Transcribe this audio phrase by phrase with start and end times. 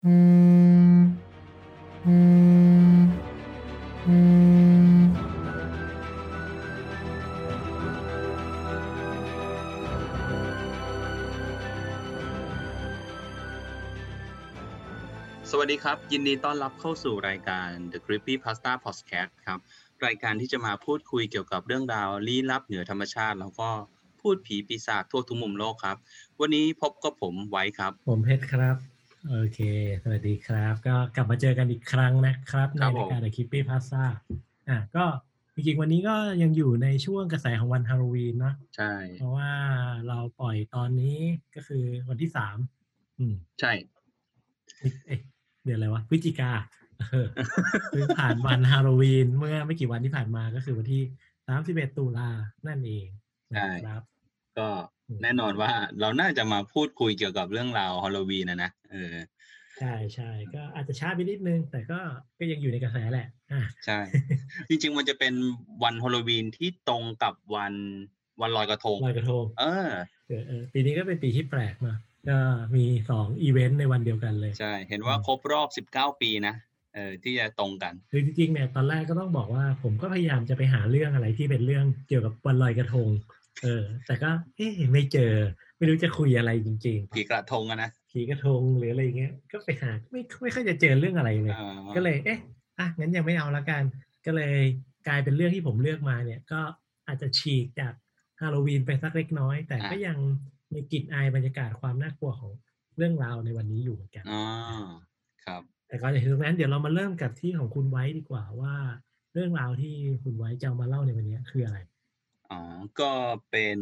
[0.00, 19.58] สวัสดีครับ ยินดีต้อนรับเข้าสู่รายการ The Creepy Pasta Podcast ครับ
[20.06, 23.68] รายการที่จะมาพูดคุยเกี่ยวกับเรื่องราวลี้ลับเหนือธรรมชาติ แล้วก็
[24.20, 25.96] พูดผีปีศาจทั่วทุกมุมโลกครับ
[26.40, 28.76] วันนี้พบกับผมไว้ครับ ผมเพชรครับ
[29.28, 29.60] โอเค
[30.02, 34.04] สวัสดีครับ ก็กลับมาเจอกันอีกครั้งนะครับ ในครับผมรายการ The Creepy Pasta
[34.68, 35.04] อะก็
[35.54, 39.50] จริงๆวันนี้ก็ยังอยู่ในช่วงกระแสของวันฮาโลวีนเนอะใช่ เพราะว่า
[40.08, 41.18] เราปล่อยตอนนี้
[41.54, 42.56] ก็คือวันที่สาม
[43.18, 43.72] อืมใช่
[45.06, 45.20] เอ๊ะ
[45.64, 46.52] เดือนอะไรวะพฤศจิกา
[46.98, 47.28] เออ
[47.90, 51.02] เพิ่งผ่านวันฮาโลวีนเมื่อไม่กี่วันที่ผ่านมาก็คือวันที่
[51.46, 52.30] สามสิบเอ็ดตุลา
[52.66, 53.06] นั่นเอง
[53.50, 54.02] ใช่นะครับ
[54.58, 54.68] ก็
[55.22, 59.14] แน่นอนว่าเราน่าจะมาพูดคุยเกี่ยวกับเรื่องราวฮาโลวีนนะนะเออ
[59.78, 61.98] ใช่ใช่ก็อาจจะช้าไปนิดนึง แต่ก็
[62.38, 63.98] ก็ยังอยู่ในกระแสแหละอะใช่
[64.68, 65.34] จริงๆมันจะเป็น
[65.82, 67.74] วันฮาโลวีนที่ตรงกับวัน
[68.40, 69.88] วันลอยกระทงลอยกระทงเออ
[70.28, 72.38] เออเออปีนี้ก็เป็นปีที่แปลกเนอะก็
[72.76, 76.54] มีสองอีเวนต์ในวันเดียวกันเลย ใช่ เห็นว่าครบรอบ19ปีนะ
[76.94, 83.08] เออที่จะตรงกันคือจริงๆเนี่ยตอนแรกก็ต้องบอกว่า ผมก็พยายามจะไปหาเรื่องอะไรที่เป็นเรื่องเกี่ยวกับวันลอยกระทง
[83.62, 85.32] เออ แต่ก็เอ๊ะไม่เจอ
[85.76, 92.38] ไม่รู้จะคุยอะไรจริงผีกระทงอะนะๆผีกระทงหรืออะไรอย่างเงี้ย ก็ไปหาไม่ไม่ค่อยจะเจอเรื่องอะไรเลยอ่าก็เลย เอ๊ะ
[92.78, 93.82] อะงั้นยังไม่เอาละกัน
[94.26, 94.56] ก็เลย
[95.08, 96.60] กลายเป็นเรื่องที่ผมเลือกมาเนี่ย ก็
[97.08, 97.92] อาจจะฉีกจาก
[98.40, 100.18] ฮาโลวีนไปสักเล็กน้อย แต่ก็ยัง
[100.72, 102.52] มีกลิ่นอายบรรยากาศความน่ากลัวของ
[102.96, 104.42] เรื่องราวในวันนี้อยู่เหมือนกันอ๋อ
[105.44, 108.74] ครับ แต่ก่อนจะถึงตรงนั้นเดี๋ยวเรามาเริ่มกับที่ของคุณไว้ดีกว่าว่า
[109.34, 111.78] เรื่องราวที่คุณไว้จะเอามาเล่าในวันนี้คืออะไร
[112.50, 112.60] อ๋อ
[113.00, 113.10] ก็
[113.50, 113.78] เป็น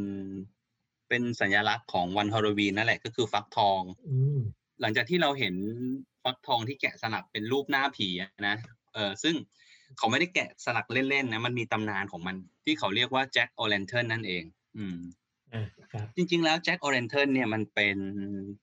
[1.09, 4.39] เป็นสัญลักษณ์ของวันฮาโลวีนนั่นแหละ ก็คือฟักทอง อืม
[4.81, 5.55] หลังจากที่เราเห็น
[6.25, 8.57] ฟักทองที่แกะสลักเป็นรูปหน้าผีอะนะ
[8.95, 9.35] เออซึ่ง
[9.99, 14.45] เขาไม่ได้แกะสลักเล่นๆนะ มันมีตำนานของมันที่เขาเรียกว่าแจ็คโอเลนเทนนั่นเอง
[14.77, 14.99] อืม
[15.55, 17.97] อ่าครับ จริงๆ แล้ว Jack-o'-lantern เนี่ยมันเป็น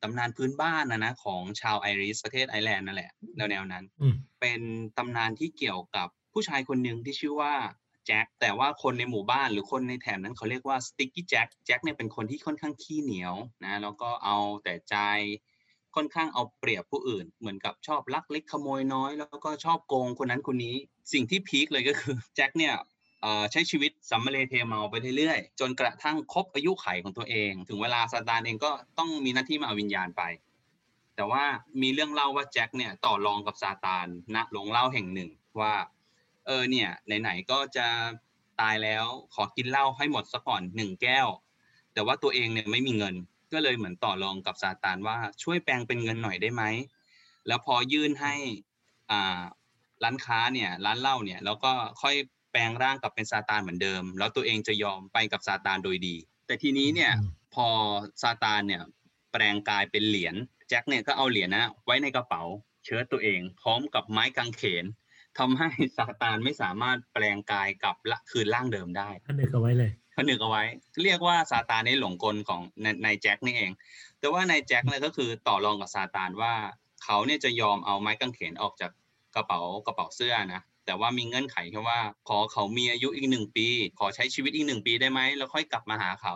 [0.02, 4.62] ตำนานพื้นบ้านนะนะของชาวไอริชประเทศไอร์แลนด์นั่นแหละแนวๆนั้น อืมเป็น
[4.98, 7.54] ตำนานที่เกี่ยวกับผู้ชายคนหนึ่งที่ชื่อว่า
[8.08, 14.96] แจ็คแต่ว่าคนในหมู่บ้านหรือคนในแถบนั้นเขาเรียกว่า Stingy Jack แจ็คเนี่ยเป็นคนที่ค่อนข้างขี้เหนียวนะแล้วก็เอาแต่ใจ
[15.96, 20.76] ค่อนข้างเอาเปรียบผู้อื่น เหมือนกับชอบลักเล็กขโมยน้อย แล้วก็ชอบโกงคนนั้นคนนี้
[21.14, 22.76] สิ่งที่ peak เลยก็คือแจ็คเนี่ย
[23.52, 30.24] ใช้ชีวิตสัมมาเลเทเมาไปเรื่อยๆ จนกระทั่งครบอายุไขของตัวเอง ถึงเวลาซาตานเองก็ต้องมีหน้าที่มาเอาวิญญาณไป
[31.16, 31.44] แต่ว่า
[31.82, 35.30] มีเรื่องเล่าว่าแจ็คเนี่ยต่อรองกับซาตานณโรงเล้าแห่งหนึ่ง
[35.60, 35.74] ว่า
[36.46, 36.90] เออเนี่ย
[37.22, 37.88] ไหนๆก็จะ
[38.62, 41.28] ตายแล้วขอกินเหล้าให้หมดซะก่อนหนึ่งแก้ว
[41.94, 43.16] แต่ว่าตัวเองเนี่ยไม่มีเงิน
[43.54, 46.64] ก็เลยเหมือนต่อรองกับซาตานว่าช่วยแปลงเป็นเงินหน่อยได้ไหม
[47.48, 48.36] แล้วพอยื่นให้
[49.12, 49.42] อ่า
[50.04, 52.16] ร้านค้าเนี่ยร้านเหล้าเนี่ยแล้วก็ค่อย
[52.52, 56.16] แปลงร่างกลับเป็นซาตานเหมือนเดิม แล้วตัวเองจะยอมไปกับซาตานโดยดี
[56.48, 57.68] แต่ทีนี้เนี่ยอืมพอ
[58.22, 58.82] ซาตานเนี่ย
[59.32, 60.36] แปลงกายเป็นเหรียญ
[60.70, 62.42] แจ็คเนี่ยก็เอาเหรียญนะไว้ในกระเป๋า
[62.84, 64.86] เชิ้ตตัวเอง พร้อมกับไม้กางเขน
[65.40, 70.64] ทำให้ซาตานไม่สามารถแปลงกายกลับละคืนร่างเดิมได้ท่านนึกเอาไว้เลยผนึกเอาไว้
[71.04, 73.72] เรียกว่าซาตานในหลงกลของในในแจ็คนี่เอง
[74.20, 76.54] แต่ว่านายแจ็คเนี่ยก็คือต่อรองกับซาตานว่า
[77.04, 78.92] เขาเนี่ยจะยอมเอาไม้กางเขนออกจาก
[79.36, 83.68] กระเป๋ากระเป๋าเสื้อนะแต่ว่ามีเงื่อนไขแค่ว่า ขอเขามีอายุอีกหนึ่งปี
[84.00, 86.36] ขอใช้ชีวิตอีกหนึ่งปีได้ไหมแล้วค่อยกลับมาหาเขา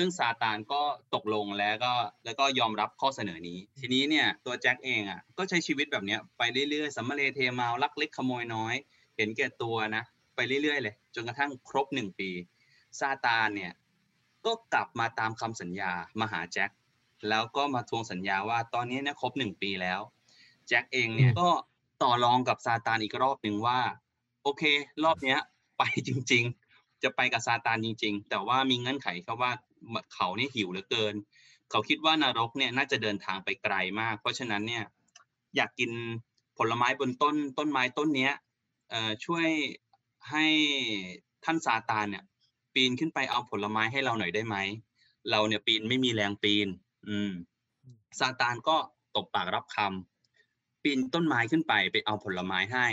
[0.00, 0.82] ซึ่งซาตานก็
[1.14, 1.92] ตกลงแล้วก็
[2.24, 8.74] แล้วก็ยอมรับข้อเสนอนี้ ทีนี้เนี่ยตัวแจ็คเองอะก็ใช้ชีวิตแบบเนี้ยไปเรื่อยๆสัมมาเลเทเมาลักเล็กขโมยน้อย
[9.16, 10.04] เห็นแก่ตัวนะ
[10.34, 12.30] ไปเรื่อยๆเลย จนกระทั่งครบหนึ่งปี
[13.00, 13.72] ซาตานเนี่ย
[14.46, 16.70] ก็กลับมาตามคำสัญญามาหาแจ็ค
[17.28, 20.00] แล้วก็มาทวงสัญญาว่าตอนนี้เนี่ยครบหนึ่งปีแล้ว
[20.68, 21.48] แจ็คเองเนี่ยอืมก็
[22.02, 23.80] ต่อรองกับซาตานอีกรอบหนึ่งว่า
[24.42, 24.62] โอเค
[25.04, 25.40] รอบเนี้ย
[25.78, 26.44] ไปจริง
[26.74, 29.50] ๆ จะไปกับซาตานจริง ๆ แต่ว่ามีเงื่อนไขแค่ว่า
[30.14, 31.14] เขาเนี่ยหิวเหลือเกิน
[31.70, 34.84] เขาคิดว่านรกเนี่ยน่าจะเดินทางไปไกลมาก เพราะฉะนั้นเนี่ย
[35.56, 35.90] อยากกิน
[36.58, 38.34] ผลไม้บนต้นต้นไม้ต้นเนี้ย
[39.24, 39.46] ช่วย
[40.30, 40.46] ให้
[41.44, 42.24] ท่านซาตานเนี่ย
[42.74, 44.56] ปีนขึ้นไปเอาผลไม้ให้เราหน่อยได้ไหม
[45.30, 46.68] เราเนี่ยปีนไม่มีแรงปีน
[47.08, 47.32] อืม
[48.20, 48.76] ซาตานก็
[49.16, 52.86] ตบปากรับคำปีนต้นไม้ขึ้นไปไปเอาผลไม้ให้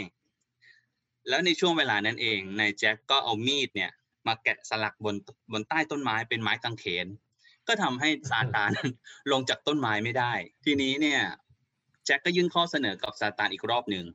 [1.29, 3.91] แล้วในช่วงเวลานั้นเองนายแจ็คก็เอามีดเนี่ย
[4.27, 5.15] มาแกะสลักบน
[5.51, 7.07] บนใต้ต้นไม้เป็นไม้กางเขน
[7.67, 8.69] ก็ทำให้ซาตาน
[9.31, 10.33] ลงจากต้นไม้ไม่ได้
[10.65, 11.21] ทีนี้เนี่ย
[12.05, 14.05] แจ็คก็ยื่นข้อเสนอกับซาตานอีกรอบหนึ่ง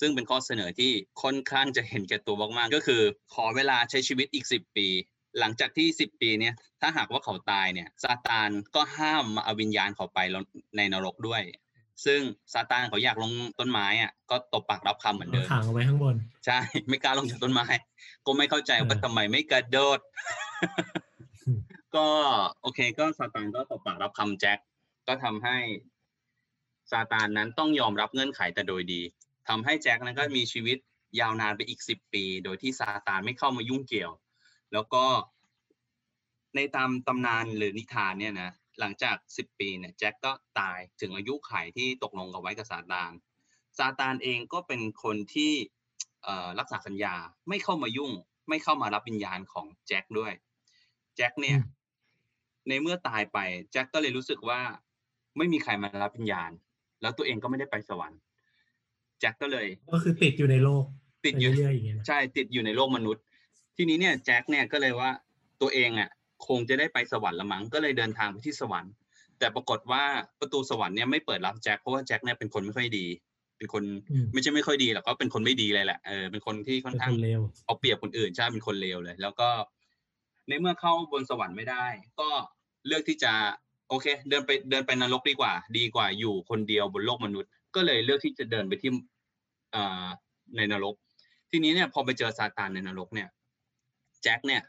[0.00, 3.02] ซึ่งเป็นข้อเสนอที่ค่อนข้างจะเห็นแก่ตัวมากๆก็คือ
[3.34, 4.88] ขอเวลาใช้ชีวิตอีกสิบปี
[5.38, 10.18] หลังจากที่สิบปีเนี่ยถ้าหากว่าเขาตายเนี่ยซาตานก็ห้ามมาเอาวิญญาณเขาไป
[10.76, 11.42] ในนรกด้วย
[12.04, 12.20] ซึ่ง
[12.52, 16.58] ซาตานเขาอยากลงต้นไม้อะก็ตบปากรับคำเหมือนเดิมขังเอาไว้ข้างบน ใช่
[16.88, 17.66] ไม่กล้าลงจากต้นไม้
[18.26, 19.98] ก็ไม่เข้าใจเออว่าทำไมไม่กระโดด
[21.46, 21.58] อืม
[21.96, 22.06] ก็
[22.62, 24.58] โอเค ก็ซาตานก็ตบปากรับคำแจ็ค
[25.06, 25.56] ก็ทำให้
[26.90, 29.02] ซาตานนั้นต้องยอมรับเงื่อนไขแต่โดยดี
[29.48, 30.78] ทำให้แจ็คนั้นก็มีชีวิต
[31.20, 34.12] ยาวนานไปอีกสิบปี โดยที่ซาตานไม่เข้ามายุ่งเกี่ยว
[34.72, 35.04] แล้วก็
[36.54, 38.50] ในตามตำนานหรือนิทานเนี่ยนะ
[38.80, 43.12] หลังจากสิบปีเนี่ยแจ็คก็ตายถึงอายุไขที่ตกลงกันไว้กับซาตาน
[43.78, 45.52] ซาตานเองก็เป็นคนที่
[46.24, 47.14] เอ่อรักษาสัญญา
[47.48, 48.12] ไม่เข้ามายุ่ง
[48.48, 50.32] ไม่เข้ามารับวิญญาณของแจ็คด้วย
[51.16, 51.72] แจ็คเนี่ยอืม
[52.68, 53.38] ในเมื่อตายไป
[53.72, 54.60] แจ็คก็เลยรู้สึกว่า
[55.36, 56.50] ไม่มีใครมารับวิญญาณ
[57.02, 58.20] แล้วตัวเองก็ไม่ได้ไปสวรรค์
[59.20, 60.84] แจ็คก็เลย ก็คือติดอยู่ในโลก
[61.24, 63.22] ติดอยู่ไปเรื่อยๆอย่างเงี้ยนะใช่ติดอยู่ในโลกมนุษย์
[63.76, 65.10] ทีนี้เนี่ยแจ็คเนี่ยก็เลยว่า
[65.60, 66.10] ตัวเองอะ
[66.48, 68.92] คงจะได้ไปสวรรค์ละมั้งก็เลยเดินทางไปที่สวรรค์
[69.38, 70.02] แต่ปรากฏว่า
[70.40, 73.06] ประตูสวรรค์เนี่ยไม่เปิดรับแจ็คเพราะว่าแจ็คเนี่ยเป็นคนไม่ค่อยดี
[73.58, 79.48] เป็นคนอืมไม่ใช่ไม่ค่อยดีหรอกก็เป็นคนไม่ดีเลยแหละเออเป็นคนที่ค่อนเป็นข้าคงนเลวเอาเปรียบคนอื่นใช่เป็นคนเลวเลย แล้วก็
[80.48, 81.84] ในเมื่อเข้าบนสวรรค์ไม่ได้
[82.20, 82.28] ก็
[82.86, 83.32] เลือกที่จะ
[83.88, 88.90] โอเค เดินไปเดินไปนรกดีกว่า ดีกว่าอยู่คนเดียวบนโลกมนุษย์ ก็เลยเลือกที่จะเดินไปที่
[89.72, 90.06] เอ่อ
[90.56, 90.94] ในนรก
[91.50, 93.28] ทีนี้เนี่ยพอไปเจอซาตานในนรกเนี่ย
[94.22, 94.62] แจ็คเนี่ย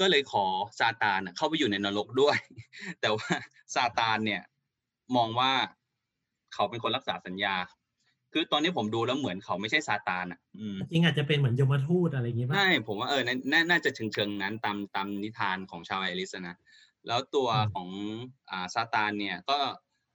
[0.00, 0.44] ก็เลยขอ
[0.80, 2.36] ซาตานน่ะเข้าไปอยู่ในนรกด้วย
[3.00, 3.28] แต่ว่า
[3.74, 4.42] ซาตานเนี่ย
[5.16, 5.52] มองว่า
[6.54, 7.56] เขาเป็นคนรักษาสัญญา
[8.32, 16.56] คือตอนนี้ผมดูแล้วเหมือนเขาไม่ใช่ซาตานอะอืมจริงอาจจะเป็นเหมือนยมทูตอะไรอย่างงี้ป่ะใช่ผมว่าเออนาน่าน่าจะเชิงเชิงๆนั้นตามตามนิทานของชาวไอริสอะนะ
[17.06, 17.88] แล้วตัวอืมของ
[18.50, 19.58] อ่าซาตานเนี่ยก็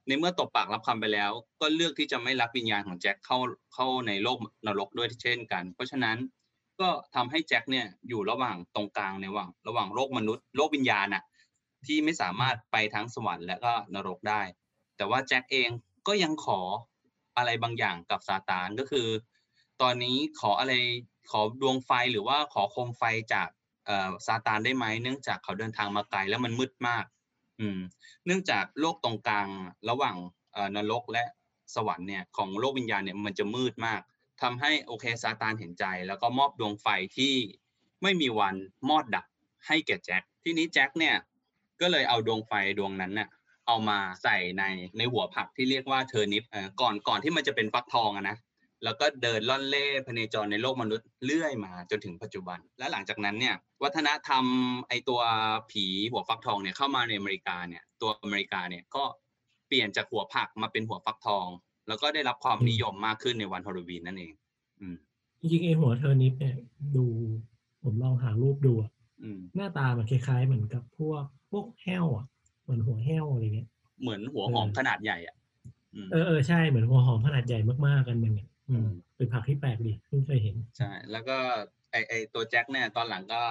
[0.06, 1.30] ในเมื่อตบปากรับคำไปแล้ว
[1.60, 3.38] ก็เลือกที่จะไม่รับวิญญาณของแจ็คเข้า
[3.74, 6.16] เข้าในโลกนรกด้วยเช่นกัน เพราะฉะนั้น
[6.80, 11.22] ก็ทำให้แจ็คเนี่ยอยู่ระหว่างตรงกลางในระหว่างระหว่างโลกมนุษย์โลกวิญญาณอะ
[11.86, 14.42] ที่ไม่สามารถไปทั้งสวรรค์และก็นรกได้
[14.96, 15.68] แต่ว่าแจ็คเอง
[16.08, 16.60] ก็ยังขอ
[17.36, 19.08] อะไรบางอย่างกับซาตานก็คือ
[19.82, 20.74] ตอนนี้ขออะไร
[21.30, 23.02] ขอดวงไฟหรือว่าขอโคมไฟ
[23.34, 23.48] จาก
[23.86, 27.04] เอ่อซาตานได้ไหมเนื่องจากเขาเดินทางมาไกลแล้วมันมืดมาก
[27.60, 27.78] อืม
[28.26, 29.48] เนื่องจากโลกตรงกลาง
[29.90, 30.16] ระหว่าง
[30.52, 31.24] เอ่อนรกและ
[31.74, 34.00] สวรรค์เนี่ยของโลกวิญญาณเนี่ยมันจะมืดมาก
[34.42, 36.86] ทำให้โอเคซาตานเห็นใจ แล้วก็มอบดวงไฟ
[37.16, 37.34] ที่
[38.02, 38.54] ไม่มีวัน
[38.88, 39.26] มอดดับ
[39.66, 41.16] ให้แก่แจ็คที่นี้แจ็คเนี่ย
[41.80, 43.28] ก็เลยเอาดวงไฟดวงนั้นน่ะ
[43.66, 44.64] เอามาใส่ใน
[44.98, 48.36] ในหัวผักที่เรียกว่า turnip อ่อก่อนก่อนที่มันจะเป็นฟักทองอะนะ
[48.84, 54.44] แล้วก็เดินร่อนเร่พเนจรในโลกมนุษย์เรื่อยมาจนถึงปัจจุบัน และหลังจากนั้นเนี่ยวัฒนธรรม
[54.88, 55.20] ไอตัว
[55.70, 59.04] ผีหัวฟักทองเนี่ยเข้ามาในอเมริกาเนี่ยตัวอเมริกาเนี่ยก็
[59.68, 61.46] เปลี่ยนจากหัวผักมาเป็นหัวฟักทอง
[61.88, 64.32] แล้วก็ได้รับความนิยมมากขึ้นในวันฮอลโลวีนนั่นเอง
[64.80, 64.96] อืม
[65.40, 66.56] จริงๆไอหัว turnip เนี่ย
[66.96, 67.04] ดู
[67.82, 68.90] ผมลองหารูปดูอะ
[69.22, 72.26] อืมหน้าตามันคล้ายๆ เหมือนกับพวกพวกแห้วอะ
[72.62, 73.68] เหมือนหัวแห้วอะไรเงี้ย
[74.00, 75.36] เหมือนหัวหอมเออขนาดใหญ่อะ
[75.94, 81.36] อืมเออเออใช่เหมือนหัวหอมขนาดใหญ่มากๆกันหนึ่งอะอืมอืมเป็นผักที่แปลกดีเพิ่งเคยเห็นใช่แล้วก็
[81.90, 83.42] ไอไอตัวแจ็คเนี่ยตอนหลังก็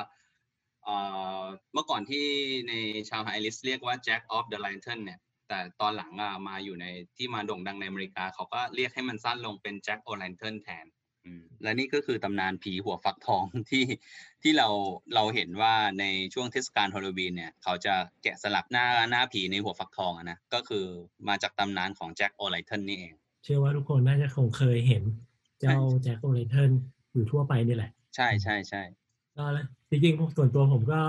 [0.84, 0.96] เอ่
[1.42, 1.44] อ
[1.74, 2.26] เมื่อก่อนที่
[2.70, 2.74] ใน
[3.10, 5.20] ชาวไอริชเรียกว่า Jack of the Lantern เนี่ย
[5.50, 6.86] แต่ตอนหลังอะมาอยู่ใน
[7.18, 10.86] ที่มาโด่งดังในอเมริกา เขาก็เรียกให้มันสั้นลงเป็น Jack-o'-lantern แทน
[11.26, 13.86] อืมและนี่ก็คือตำนานผีหัวฟักทองที่
[14.44, 14.68] ที่เรา
[15.16, 20.86] เราเห็นว่าในช่วงเทศกาลฮอลโลวีนเนี่ย เขาจะแกะสลักหน้าหน้าผีในหัวฟักทองอะนะก็คือ
[21.28, 23.14] มาจากตำนานของ Jack-o'-lantern นี่เอง
[23.44, 25.04] เชื่อว่าทุกคนน่าจะคงเคยเห็น
[25.60, 26.72] เจ้า Jack-o'-lantern
[27.14, 28.82] อยู่ทั่วไปนี่แหละ ใช่ใช่ใช่
[29.38, 31.02] ก็แล้วจริงๆส่วนตัวผมก็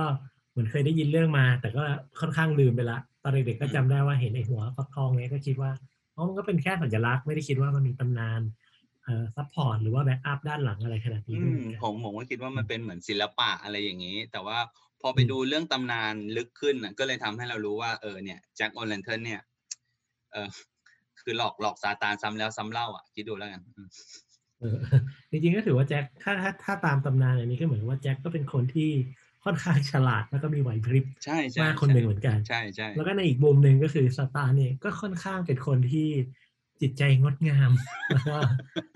[0.50, 1.82] เหมือนเคยได้ยินเรื่องมา แต่ก็
[2.20, 5.70] ค่อนข้างลืมไปละต อนเด็กๆก็จำได้ว่าเห็นไอ้หัวฟักทองเนี้ยก็คิดว่า
[6.16, 8.40] อ๋อมันก็เป็นแค่สัญลักษณ์ไม่ได้คิดว่ามันมีตำนาน
[9.04, 14.58] เอ่อ support หรือว่า backup ด้านหลังอะไรขนาดนี้อืด้วยมเหมือนกันผมผมก็คิดว่ามันเป็นเหมือนศิลปะอะไรอย่างนี้ แต่ว่า
[15.00, 19.42] พอไปอืมดูเรื่องตำนานลึกขึ้นน่ะก็เลยทำให้เรารู้ว่าเออเนี่ย Jack-o'-lantern เนี่ย
[20.32, 20.48] เออ
[21.22, 23.88] คือหลอกหลอกซาตานซ้ำแล้วซ้ำเล่าอะคิดดูแล้วกันอืม
[24.60, 24.76] เออ
[25.30, 28.90] จริงๆก็ถือว่าแจ็คถ้าถ้าถ้าตามตำนานอันนี้ก็เหมือนว่าแจ็คก็เป็นคนที่
[29.48, 36.08] ค่อนข้างฉลาดแล้วก็มีไหวพริบใช่ใช่มากคนหนึ่งเหมือนกันใช่ใช่แล้วก็ในอีกมุมหนึ่งก็คือสตาร์เนี่ยก็ค่อนข้างเป็นคนที่
[36.80, 37.70] จิตใจงดงาม
[38.08, 38.38] แล้วก็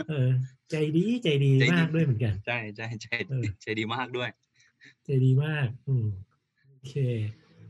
[0.09, 0.29] เออ
[0.71, 4.31] ใจดีใจดีมากด้วยเหมือนกัน ใช่ใช่ใช่เออใจดีมากด้วย
[5.05, 6.07] ใจดีมาก อืม
[6.77, 6.95] โอเค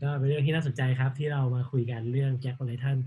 [0.02, 2.98] ก็เป็นเรื่องที่น่าสนใจครับ ที่เรามาคุยกันเรื่องแจ็คโอไลทัน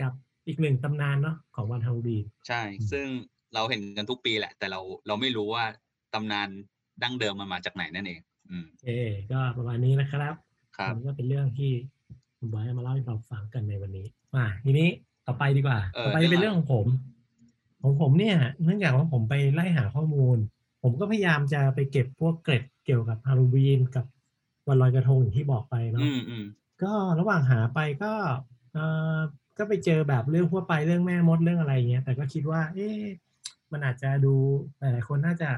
[0.00, 0.12] กับ
[0.46, 3.06] อีกหนึ่งตำนานเนาะของวันฮาโลวีนใช่อืมซึ่ง
[3.54, 5.64] เราเห็นกันทุกปีแหละ แต่เราเราไม่รู้ว่า
[6.14, 6.48] ตำนาน
[7.02, 8.31] ดั้งเดิมมันมาจากไหนนั่นเองอืม
[8.68, 8.86] โอเค
[9.32, 10.34] ก็ประมาณนี้นะครับ
[10.76, 11.72] ครับอันนี้ก็เป็นเรื่องที่
[12.38, 14.06] คุณบอยเอามาเล่าให้เราฟังกันในวันนี้
[14.36, 14.88] มาทีนี้
[15.26, 16.86] ต่อไปดีกว่าเออต่อไปเป็นเรื่องของผม
[17.82, 20.38] ของผมเนี่ย เนื่องจากว่าผมไปไล่หาข้อมูล
[20.82, 24.04] ผมก็พยายามจะไปเก็บพวกเกร็ดเกี่ยวกับฮาโลวีนกับ
[24.68, 26.44] วันลอยกระทงอย่างที่บอกไปเนาะอืมอืม
[26.82, 28.12] ก็ระหว่างหาไปก็
[28.72, 28.78] เอ
[29.16, 29.18] อ
[29.58, 33.02] ก็ก็ไปเจอแบบเรื่องทั่วไปเรื่องแม่มดเรื่องอะไรเงี้ย แต่ก็คิดว่า เอ๊ะ
[33.72, 34.34] มันอาจจะดู
[34.78, 35.50] หลายๆคนน่าจะ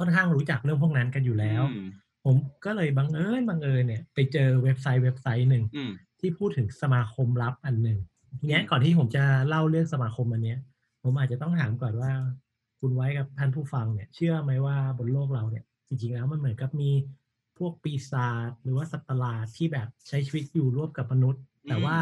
[0.00, 1.88] ค่อนข้างรู้จักเรื่องพวกนั้นกันอยู่แล้วอืม
[2.24, 7.98] ผมก็เลยบังเอิญบังเอิญเนี่ย ไปเจอเว็บไซต์เว็บไซต์หนึ่งอืมที่พูดถึงสมาคมลับอันหนึ่ง
[8.40, 10.58] ทีเนี้ยก่อนที่ผมจะเล่าเรื่องสมาคมอันเนี้ย
[11.02, 12.12] ผมอาจจะต้องถามก่อนว่า
[12.80, 16.90] คุณไว้กับท่านผู้ฟังเนี่ย เชื่อไหมว่าบนโลกเราเนี่ย จริงๆแล้วมันเหมือนกับมี
[17.58, 21.96] พวกปีศาจหรือว่าสัตว์ประหลาดที่แบบใช้ชีวิตอยู่ร่วมกับมนุษย์ แต่ว่า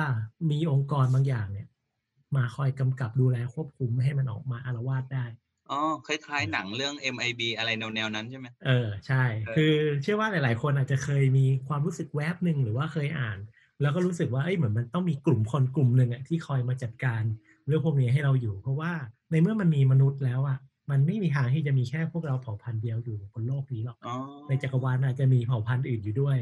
[0.50, 1.68] มีองค์กรบางอย่างเนี่ย
[2.36, 5.24] มาคอยกำกับดูแลควบคุมไม่ให้มันออกมาอารวาสได้
[5.70, 9.72] อ๋อคล้ายๆหนังเรื่อง MIB อะไรแนวๆนั้นใช่ไหมเออใช่เออคือ
[10.02, 13.38] เชื่อว่าหลาย ๆ คนอาจจะเคยมีความรู้สึกแวบหนึ่งหรือว่าเคยอ่าน
[13.82, 17.22] แล้วก็รู้สึกว่าเอ้ยเหมือนมันต้องมีกลุ่มคนกลุ่มหนึ่งอะที่คอยมาจัดการ
[17.66, 18.92] เรื่องพวกนี้ให้เราอยู่ เพราะว่า
[19.30, 20.58] ในเมื่อมันมีมนุษย์แล้วอะ
[20.90, 24.14] มันไม่มีทางที่จะมีแค่พวกเราเผ่าพันธุ์เดียวอยู่บนโลกนี้หรอกอ๋อ
[24.48, 26.38] ในจักรวาลอาจจะมีเผ่าพันธุ์อื่นอยู่ด้วย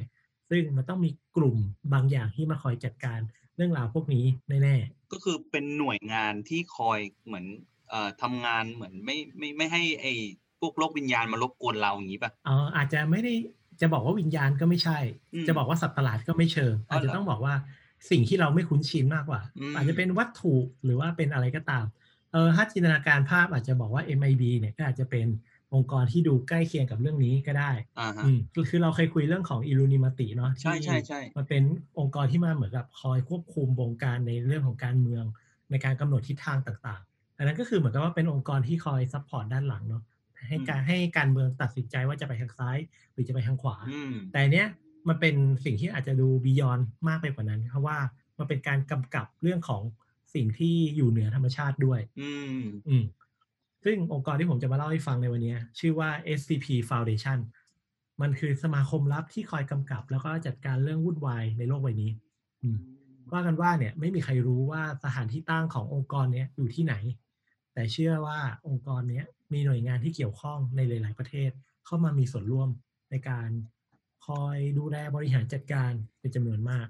[0.51, 1.57] ซึ่งมันต้องมีกลุ่ม
[1.93, 3.21] บางอย่างที่มาคอยจัดการ
[3.57, 4.25] เรื่องราวพวกนี้
[4.63, 4.77] แน่
[5.13, 7.47] ก็คือเป็นหน่วยงานที่คอยเหมือน
[7.89, 10.13] เอ่อทำงานเหมือนไม่ไม่ไม่ให้ไอ้
[10.61, 13.35] พวกโลกวิญญาณมารบกวนเราอย่างนี้ป่ะๆเอออาจจะไม่ได้
[13.81, 14.99] จะบอกว่าวิญญาณก็ไม่ใช่
[15.35, 17.55] อืมจะบอกว่าสัตว์ประหลาดก็ไม่เชิงอ๋ออาจจะเหรอต้องบอกว่า
[18.11, 21.85] สิ่งที่เราไม่คุ้นชินมากกว่าอืมอาจจะเป็นวัตถุหรือว่าเป็นอะไรก็ตาม
[22.33, 25.27] เออถ้าจินตนาการภาพอาจจะบอกว่า MIB เนี่ยก็อาจจะเป็น
[25.75, 31.63] องค์กรที่ดูใกล้เคียงกับเรื่องนี้ก็ได้อ่าฮะอืมคือคือเราเคยคุยเรื่องของอิลูนิมาติเนาะใช่ที่ใช่ใช่มันเป็น
[31.99, 35.25] องค์กรที่มาเหมือนกับคอยควบคุมวงการในเรื่องของการเมือง
[35.71, 40.03] ในการกำหนดทิศทางต่างๆ อันนั้นก็คือเหมือนกับว่าเป็นองค์กรที่คอย support ด้านหลังเนาะ
[40.49, 42.79] ให้การให้การเมืองตัดสินใจว่าจะไปทางซ้าย
[43.13, 44.69] หรือจะไปทางขวาอืมแต่อันเนี้ย
[45.09, 47.99] มันเป็นสิ่งที่อาจจะดู beyond มากไปกว่านั้น เพราะว่า
[48.39, 49.83] มันเป็นการกำกับเรื่องของ
[50.35, 53.05] สิ่งที่อยู่เหนือธรรมชาติด้วย อืมอืม
[53.85, 57.39] ซึ่งองค์กรที่ผมจะมาเล่าให้ฟังในวันนี้ ชื่อว่า SCP Foundation
[58.21, 62.11] มันคือสมาคมลับที่คอยกำกับ แล้วก็จัดการเรื่องวุ่นวายในโลกใบนี้
[62.63, 62.79] อืม
[63.33, 66.95] ว่ากันว่าเนี่ยไม่มีใครรู้ว่าสถานที่ตั้งขององค์กรเนี้ยอยู่ที่ไหน
[67.77, 71.51] แต่เชื่อว่าองค์กรเนี้ยมีหน่วยงานที่เกี่ยวข้องในหลาย ๆ ประเทศ
[71.87, 72.69] เข้ามามีส่วนร่วม
[73.11, 73.49] ในการ
[74.27, 76.87] คอยดูแลบริหารจัดการเป็นจำนวนมาก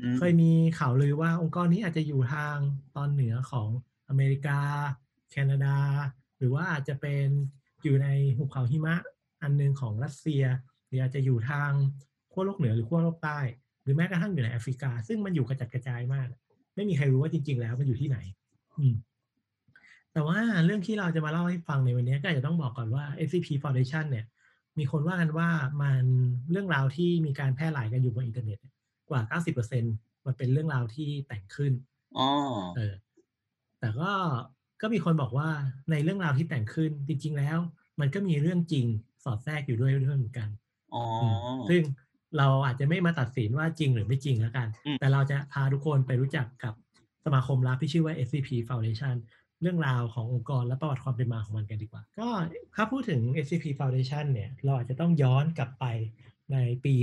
[0.00, 2.56] อืมเคยมีข่าวลือว่าองค์กรนี้อาจจะอยู่ทาง
[2.96, 3.68] ตอนเหนือของ
[4.08, 4.60] อเมริกา
[5.30, 5.76] แคนาดา
[6.38, 7.26] หรือว่าอาจจะเป็น
[7.82, 8.96] อยู่ในหุบเขาหิมะ
[9.42, 10.44] อันหนึงของรัสเซีย
[10.86, 11.70] หรืออาจจะอยู่ทาง
[12.32, 13.38] ขั้วโลกเหนือหรือขั้วโลกใต้
[13.82, 16.28] หรือแม้กระทั่งอยู่ในแอฟริกา ซึ่งมันอยู่กระจัดกระจายมาก
[16.74, 18.18] ไม่มีใครรู้ว่าจริง ๆ แล้วมันอยู่ที่ไหน
[18.78, 18.94] อืม
[20.12, 24.26] แต่ว่าเรื่องที่เราจะมาเล่าให้ฟังในวันนี้ก็อาจจะต้องบอกก่อนว่า SCP Foundation เนี่ย
[24.78, 25.48] มีคนว่ากันว่า
[25.82, 26.04] มัน
[26.50, 28.74] เรื่องราวที่มีการแพร่หลายกันอยู่บนอินเทอร์เน็ตเนี่ย
[29.10, 29.20] กว่า
[29.74, 31.72] 90%มันเป็นเรื่องราวที่แต่งขึ้น
[32.18, 32.28] อ๋อ
[32.76, 32.94] เออ
[33.80, 34.12] แต่ก็
[34.82, 35.48] ก็มีคนบอกว่า
[35.90, 37.58] ในเรื่องราวที่แต่งขึ้นจริง ๆ แล้ว
[38.00, 38.86] มันก็มีเรื่องจริง
[39.24, 40.48] สอดแทรกอยู่ด้วยด้วยเหมือนกัน
[40.94, 41.82] อ๋อมซึ่ง
[42.38, 46.74] เราอาจจะไม่มาตัดสินว่าจริงหรือไม่จริงแล้วกันอืมแต่เราจะพาทุกคนไปรู้จักกับ
[47.24, 49.14] สมาคมลับที่ชื่อว่า SCP Foundation
[49.62, 52.28] เรื่องราวขององค์กรและประวัติความเป็นมาของมันกันดีกว่า ก็
[52.74, 55.84] ถ้าพูดถึง SCP Foundation เนี่ย เราอาจจะต้องย้อนกลับไป
[56.52, 56.94] ในปี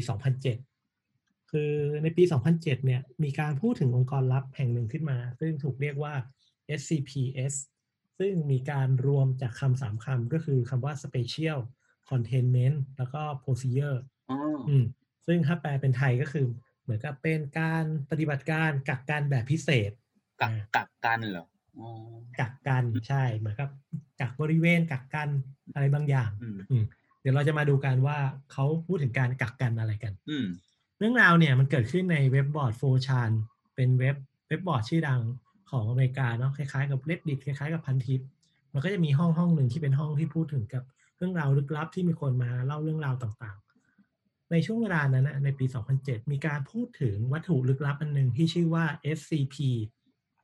[0.71, 1.71] 2007 คือ
[2.03, 2.23] ในปี
[2.53, 6.13] 2007 เนี่ย มีการพูดถึงองค์กรลับแห่งหนึ่งขึ้นมา ซึ่งถูกเรียกว่า
[6.79, 7.53] SCPS
[8.19, 11.59] ซึ่งมีการรวมจากคำสามคำก็คือคำว่า Special
[12.09, 13.99] Containment แล้วก็ Procedure
[14.29, 14.37] อ๋อ
[14.69, 14.85] อืม
[15.27, 16.47] ซึ่งถ้าแปลเป็นไทยก็คือ
[16.83, 19.91] เหมือนกับเป็นการปฏิบัติการกักกันแบบพิเศษ
[20.41, 21.58] กักอ่ากักกันเหรออ๋อ
[22.39, 23.69] กักกันใช่เหมือนกับ
[24.21, 25.29] กักบริเวณกักกัน
[25.74, 26.83] อะไรบางอย่าง อืมอืม
[27.21, 28.17] เดี๋ยวเราจะมาดูกันว่า
[28.51, 30.48] เขาพูดถึงการกักกันอะไรกัน อืม
[31.00, 33.31] เรื่องราวเนี่ยมันเกิดขึ้นในเว็บบอร์ด 4chan
[33.75, 34.15] เป็นเว็บ
[34.48, 35.21] เว็บบอร์ดชื่อดัง
[35.71, 38.21] ของอเมริกาเนาะคล้ายๆกับ Reddit คล้ายๆกับพันทิป
[38.74, 40.83] มันก็จะมีห้องห้องหนึ่งที่เป็นห้องที่พูดถึงกับ
[41.17, 45.65] เรื่องราวลึกลับที่มีคนมาเล่าเรื่องราวต่างๆ ในช่วงเวลานั้นนะในปี
[46.00, 48.86] 2007 มีการพูดถึงวัตถุลึกลับอันหนึ่งที่ชื่อว่า
[49.17, 49.55] SCP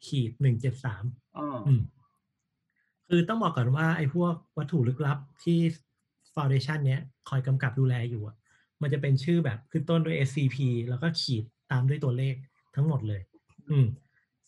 [0.05, 0.31] ขีด
[0.83, 1.81] 173อ๋ออืม
[3.07, 5.59] คือต้องบอกก่อนว่าไอ้พวกวัตถุลึกลับที่
[6.35, 8.35] Foundation เนี้ยคอยกำกับดูแลอยู่อะ
[8.81, 10.57] มันจะเป็นชื่อแบบขึ้นต้นด้วย SCP
[10.89, 12.35] แล้วก็ขีดตามด้วยตัวเลข
[12.75, 13.21] ทั้งหมดเลย
[13.69, 13.87] อืม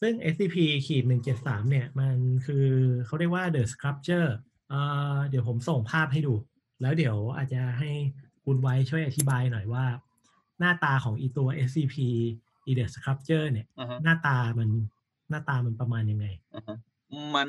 [0.01, 0.55] ซึ่ง SCP
[0.87, 1.03] ขีด
[1.37, 2.67] 173เนี่ย มันคือ
[3.05, 4.29] เขาเรียกว่า The Sculpture
[4.69, 4.79] เอ่
[5.15, 6.33] อเดี๋ยวผมส่งภาพให้ดู
[6.81, 7.91] แล้วเดี๋ยวอาจจะให้
[8.43, 9.85] คุณไว้ช่วยอธิบายหน่อยว่า
[10.59, 11.95] หน้าตาของอีตัว SCP
[12.65, 14.69] อี The Sculpture เนี่ยอ่าฮะหน้าตามัน
[15.29, 16.77] หน้าตามันประมาณยังไงอ่าฮะ
[17.35, 17.47] มัน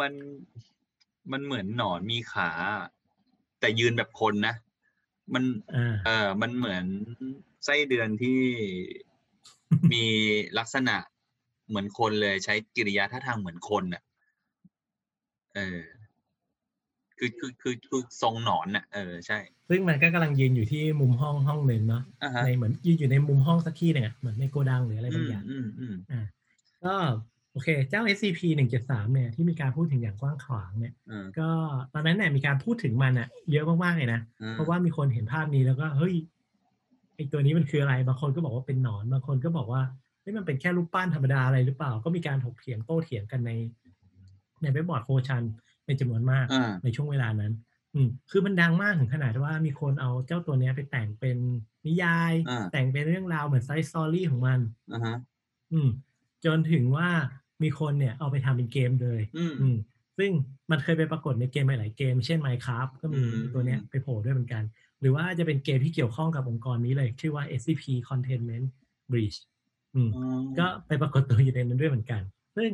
[0.00, 0.12] มัน
[1.32, 2.50] มันเหมือนหนอนมีขา
[3.60, 4.54] แต่ยืนแบบคนนะ
[5.34, 5.44] มัน
[5.74, 6.84] อ่าเออมันเหมือน
[7.64, 8.38] ไส้เดือนที่
[9.92, 10.04] มี
[10.58, 10.96] ลักษณะ
[11.68, 14.02] เหมือนคนเลยใช้กิริยาท่าทางเหมือนคนน่ะ
[15.54, 15.78] เออ
[17.24, 19.38] คือคือคือคือคือทรงหนอนน่ะเออใช่
[19.68, 26.24] ซึ่งมันก็กำลังยืนอยู่ที่มุมห้องห้องหนึ่งเนาะอ่าฮะในเหมือนยืนอยู่ในมุมห้องสักที่หนึ่งอะเหมือนในโกดังหรืออะไรอืบางมอย่างอืมอืมอ่า
[26.84, 26.94] ก็
[27.52, 31.48] โอเค เจ้า SCP 173เนี่ยที่มีการพูดถึงอย่างกว้างขวางเนี่ยเออก็
[31.94, 36.14] ตอนนั้นเนี่ยมีการพูดถึงมันอะเยอะมากๆเลยนะอืมเพราะว่ามีคนเห็นภาพนี้แล้วก็เฮ้ย
[37.16, 39.82] ไอตัวนี้มันคืออะไร บางคนก็บอกว่าเป็นหนอน บางคนก็บอกว่า
[40.22, 43.52] เฮ้ยมันเป็นแค่รูปปั้นธรรมดาอะไรหรือเปล่า ก็มีการถกเถียงโต้เถียงกันใน
[44.62, 45.42] ในเว็บบอร์ด 4chan
[45.84, 47.52] เป็นจำนวนมากอ่าในช่วงเวลานั้น
[47.94, 51.36] อืมคือมันดังมากถึงขนาดว่ามีคนเอาเจ้าตัวเนี้ยไปแต่งเป็น
[51.86, 54.60] นิยายอ่าแต่งเป็นเรื่องราวเหมือน side story ของมัน
[54.92, 55.16] อ่าฮะ
[55.72, 55.88] อืม
[56.44, 57.08] จนถึงว่า
[57.62, 59.76] มีคนเนี่ยเอาไปทำเป็นเกมเลยอืมอืม
[60.18, 60.30] ซึ่ง
[60.70, 64.62] มันเคยไปปรากฏในเกมหลายๆเกม เช่น Minecraft ก็มีอืมตัวเนี้ยไปโผล่ด้วยเหมือนกัน
[65.00, 68.66] หรือว่าจะเป็นเกมที่เกี่ยวข้องกับองค์กรนี้เลย ชื่อว่า SCP Containment
[69.10, 69.38] Breach
[69.94, 72.22] อืมอ๋อก็ไปปรากฏตัวอยู่ในนั้นด้วยเหมือนกัน
[72.56, 72.70] ซึ่ง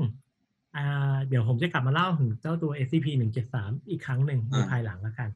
[0.77, 3.07] อ่าเดี๋ยวผมจะกลับมาเล่าถึงเจ้าตัว SCP
[3.49, 5.29] 173อีกครั้งหนึ่งในภายหลังแล้วกัน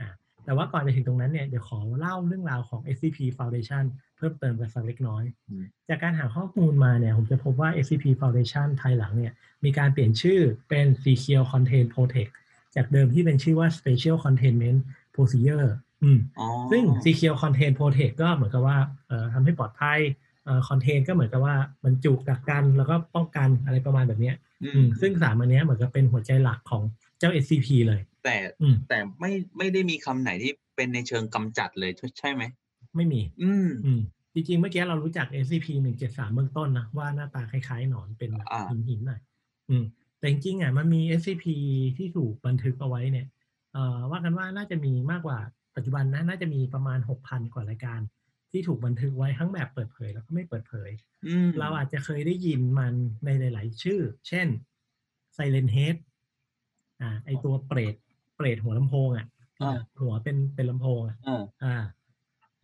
[0.00, 0.08] อ่า
[0.44, 3.84] แต่ว่าก่อนจะถึงตรงนั้นเนี่ยเดี๋ยวขอเล่าเรื่องราวของ SCP Foundation
[4.16, 9.32] เพิ่มเติมกันสักเล็กน้อยอืมจากการหาข้อมูลมาเนี่ยผมจะพบว่า SCP Foundation ภายหลังเนี่ย
[9.64, 12.32] มีการเปลี่ยนชื่อเป็น Secure Content Protect
[12.76, 14.78] จากเดิมที่เป็นชื่อว่า Special Containment
[15.14, 15.68] Procedure
[16.02, 18.78] อืมอ๋อซึ่ง Secure Content Protect ก็เหมือนกับว่า
[19.08, 20.00] เอ่อทำให้ปลอดภัย
[20.44, 26.82] เอ่อ Contain ก็เหมือนกับว่าบรรจุกักกันแล้วก็ป้องกันอะไรประมาณแบบเนี้ย อือืมมซึ่งสามอันเนี้ยเหมือนกับเป็นหัวใจหลักของ
[27.18, 32.42] เจ้า SCP เลย แต่อืมแต่ไม่ไม่ได้มีคำไหนที่เป็นในเชิงกำจัดเลยใช่ใช่ไหม
[32.96, 34.00] ไม่มี อืมอืม
[34.34, 39.20] จริงๆเมื่อกี้เรารู้จัก SCP 173เบื้องต้นนะ ว่าหน้าตาคล้ายๆ หนอนเป็นแบบอ่าหินหินๆหน่อย
[39.68, 39.84] อืม
[40.18, 41.56] แต่จริงๆอะมันมี SCP
[41.96, 43.26] ที่ถูกบันทึกเอาไว้เนี่ย
[43.72, 45.38] เอ่อว่ากันว่าน่าจะมีมากกว่า
[45.76, 48.00] ปัจจุบันนะน่าจะมีประมาณ6,000กว่ารายการ
[48.50, 50.90] ที่ถูกบันทึกไว้ทั้งแบบเปิดเผยแล้วก็ไม่เปิดเผย
[51.26, 54.48] อืมเราอาจจะเคยได้ยินมันในหลาย ๆ ชื่อ เช่น
[55.36, 55.96] Silent Head
[57.02, 57.94] อ่า ไอตัวเปรต
[58.36, 59.26] เปรตหัวลำโพงอะ
[59.62, 61.76] อ่าหัวเป็นเป็นลำโพงอะอ่าอ่า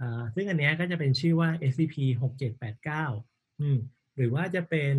[0.00, 1.94] อ่าซึ่งอันเนี้ยก็จะเป็นชื่อว่า SCP
[2.60, 3.78] 6789อืม
[4.16, 4.96] หรือว่าจะเป็น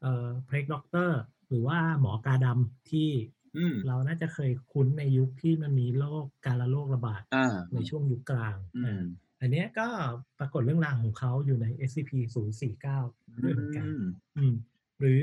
[0.00, 1.10] เอ่อ p r e g Doctor
[1.48, 3.10] หรือว่าหมอกาดำที่
[3.56, 8.56] อืมเราน่าจะเคยคุ้นในยุคที่มันมีโรคการละโรคระบาดอ่าในช่วงยุคกลาง
[9.46, 9.88] อือ่ามอันเนี้ยก็
[10.38, 12.10] ปรากฏเรื่องราวของเขาอยู่ใน SCP
[12.74, 14.04] 049ด้วยเหมือนกันอืม
[14.36, 14.54] อืม
[15.00, 15.14] หรื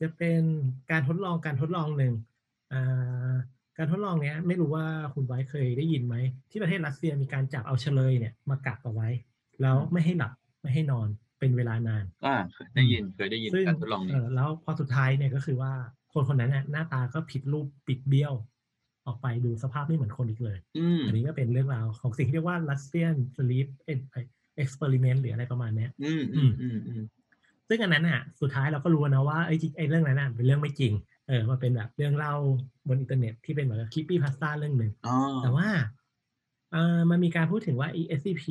[0.00, 0.42] จะเป็น
[0.90, 2.14] การทดลองการทดลองหนึ่ง
[2.72, 3.34] อ่า
[3.78, 6.16] การทดลองเนี้ยไม่รู้ว่าคุณไว้เคยได้ยินไหม
[6.50, 9.08] ที่ประเทศรัสเซียมีการจับเอาเฉลยเนี่ยมากักเอาไว้
[9.62, 10.32] แล้วไม่ให้หลับ
[10.62, 11.08] ไม่ให้นอน
[11.38, 15.72] เป็นเวลานานอ่าเคยได้ยินเคยได้ยินซึ่งการทดลองนี้เออแล้วพอสุดท้ายเนี่ยก็คือว่า
[16.12, 18.34] คนคนนั้นน่ะหน้าตาก็ผิดรูปบิดเบี้ยว
[19.06, 23.68] ออกไปดูสภาพไม่เหมือนคนอีกเลยอืมอันนี้ก็เป็นเรื่องราวของสิ่งที่เรียกว่า Russian Sleep
[24.62, 27.02] Experiment หรืออะไรประมาณเนี้ยอืมอืมอืมอืม
[27.68, 30.92] ซึ่งอันนั้นอะ สุดท้ายเราก็รู้นะว่าไอ้จริงไอ้เรื่องนั้นน่ะเป็นเรื่องไม่จริง
[31.28, 32.34] เออมันเป็นแบบเรื่องเล่า
[32.88, 35.68] บนอินเทอร์เน็ตที่เป็นเหมือนกับ creepypasta เรื่องหนึ่งอ๋อแต่ว่า
[36.72, 38.44] เออมันมีการพูดถึงว่าไอ้ SCP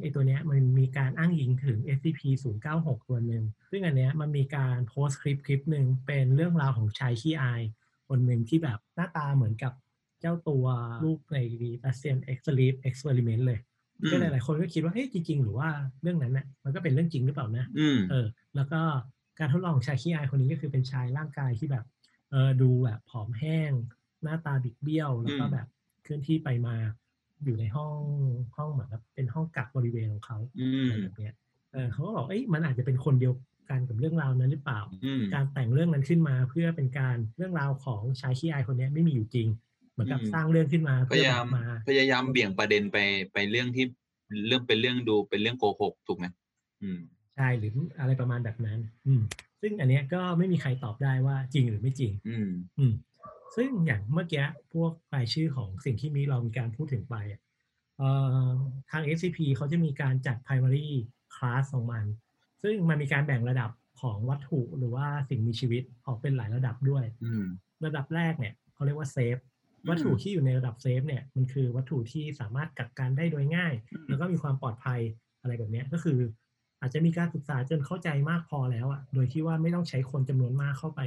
[0.00, 2.20] ไอ้ตัวเนี้ยมันมีการอ้างอิงถึง SCP
[2.64, 7.62] 096 ตัวหนึ่งซึ่งอันเนี้ยมันมีการโพสต์คลิปคลิปหนึ่งเป็นเรื่องราวของชายขี้อาย
[8.08, 9.72] คนหนึ่งที่แบบหน้าตาเหมือนกับ
[10.20, 10.66] เจ้าตัว
[11.04, 11.38] ลูกใน
[11.84, 13.60] Russian Sleep Experiment เลย
[14.10, 15.68] ก็หลายๆคนก็คิดว่าเฮ้ยจริง ๆ หรือว่า
[16.02, 18.80] เรื่องนั้นน่ะมันก็เป็นเรื่องจริงหรือเปล่านะอืมเออ แล้วก็
[19.38, 21.84] การทดลองของชายขี้อายคนนี้ก็คือเป็นชายร่างกายที่แบบ
[22.30, 23.72] เออดูแบบผอมแห้ง
[24.22, 25.66] หน้าตาบิดเบี้ยว แล้วก็อืมแบบ
[26.02, 26.74] เคลื่อนที่ไปมา
[27.44, 27.96] อยู่ในห้อง
[28.56, 31.34] ห้องเหมือนกับเป็นห้องกักบริเวณของเขาอือะไรมแบบเนี้ย
[31.72, 33.34] เออเขาก็บอกเอ้ยมันอาจจะเป็นคนเดียว
[33.70, 39.69] กันกับเรื่องราวนั้นหรือเปล่าอืมการแต่งเรื่องนั้นขึ้นมาเพื่อเป็นการเรื่องราวของชายขี้อายคนเนี้ยไม่มีอยู่จริงเห
[40.00, 42.98] มือนกับอืมสร้างเรื่องขึ้นมาพเพื่อยายาแบมบมาพยายามเบี่ยงประเด็นไป
[43.32, 43.84] ไปเรื่องที่
[44.46, 46.26] เรื่องเป็นเรื่องดูเป็นเรื่องโกหกถูกไหม
[46.82, 47.00] อืม
[47.34, 49.22] ใช่หรืออะไรประมาณแบบนั้น อืม
[49.60, 52.92] ซึ่งอันเนี้ยก็ไม่มีใครตอบได้ว่าจริงหรือไม่จริง อืม อืม
[53.56, 57.40] ซึ่งอย่างเมื่อกี้พวกรายชื่อของสิ่งที่มีเรามีการพูดถึงไปอะ
[57.98, 58.10] เอ่
[58.44, 58.48] อ
[58.90, 60.88] ทาง SCP เขาจะมีการจัด primary
[61.34, 62.04] class ของมัน
[62.62, 67.46] ซึ่งมันมีการแบ่งระดับของวัตถุหรือว่าสิ่งมีชีวิตออกเป็นหลายระดับด้วยอืม
[67.84, 69.48] ระดับแรกเนี่ยเขาเรียกว่าเซฟอืม
[69.88, 75.00] วัตถุที่อยู่ในระดับเซฟเนี่ยมันคือวัตถุที่สามารถกักกันได้โดยง่ายอืมแล้วก็มีความปลอดภัย
[75.40, 76.18] อะไรแบบเนี้ยก็คือ
[76.80, 81.00] อาจจะมีการศึกษาจนเข้าใจมากพอแล้วอะโดยที่ว่าไม่ต้องใช้คนจำนวนมากเข้าไป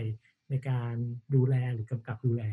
[0.49, 0.93] ในการ
[1.35, 2.43] ดูแลหรือกำกับดูแล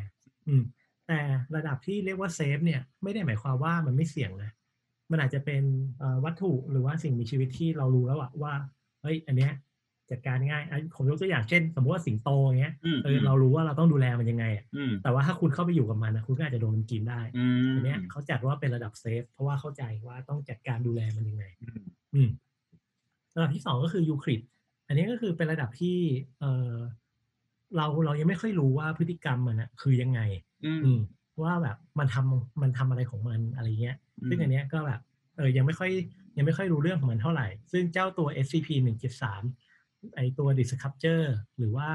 [0.49, 0.63] อืม
[1.07, 1.21] แต่
[1.57, 4.51] ระดับที่เรียกว่า Safe เนี่ยไม่ได้หมายความว่ามันไม่เสี่ยงนะ
[5.11, 5.63] มันอาจจะเป็น
[5.99, 8.55] เอ่อวัตถุหรือว่าสิ่งมีชีวิตที่เรารู้แล้วอะว่า
[9.03, 9.53] เฮ้ย อันเนี้ย
[10.11, 21.83] จัดการง่ายอะผมยกตัวอย่างเช่น สมมติว่าสิงโตอย่างเงี้ยอืมเออเรารู้ว่าเราต้องดูแลมันยังไงอะอืมแต่ว่าถ้าคุณเข้าไปอยู่กับมันนะคุณก็อาจจะโดนมันกินได้อืมอันเนี้ยเขาจัดว่าเป็นระดับ Safe เพราะว่าเข้าใจว่าต้องจัดการดูแลมันยังไง อืม
[22.15, 22.29] อืม
[23.35, 24.41] ระดับที่สองก็คือยูคริด
[24.89, 25.97] อันนี้ก็คือเป็นระดับที่
[26.41, 26.75] เออ
[27.77, 30.21] เราเรายังไม่ค่อยรู้ว่าพฤติกรรมมันนะคือยังไง
[30.65, 31.01] อืมอืม
[31.43, 35.01] ว่าแบบมันทำมันทำอะไรของมันอะไรเงี้ยอืซึ่งมอันเนี้ยก็แบบ
[35.37, 35.91] เออยังไม่ค่อย
[36.37, 39.70] ยังไม่ค่อยรู้เรื่องของมันเท่าไหร่ ซึ่งเจ้าตัว SCP 173
[40.17, 41.21] ไอตัว Disruptor
[41.59, 41.89] หรือว่า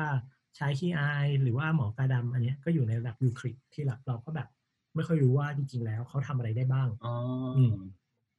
[0.56, 4.48] ใช้ขี้อายหรือว่าหมอกาดำอันเนี้ยก็อยู่ในระดับยูคลิดที่เราเราก็แบบ
[4.96, 7.10] ไม่ค่อยรู้ว่าจริงๆแล้วเขาทำอะไรได้บ้างอ๋อ
[7.56, 7.74] อืม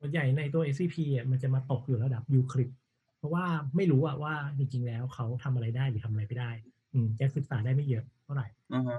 [0.01, 2.71] ส่วนใหญ่ในตัว SCP อะมันจะมาตกอยู่ระดับยูคลิด
[3.19, 3.45] เพราะว่า
[3.77, 6.51] ไม่รู้อะว่าจริงๆแล้วเขาทำอะไรได้หรือทำอะไรไม่ได้
[6.93, 8.99] อืมจะศึกษาได้ไม่เยอะเท่าไหร่อือฮะ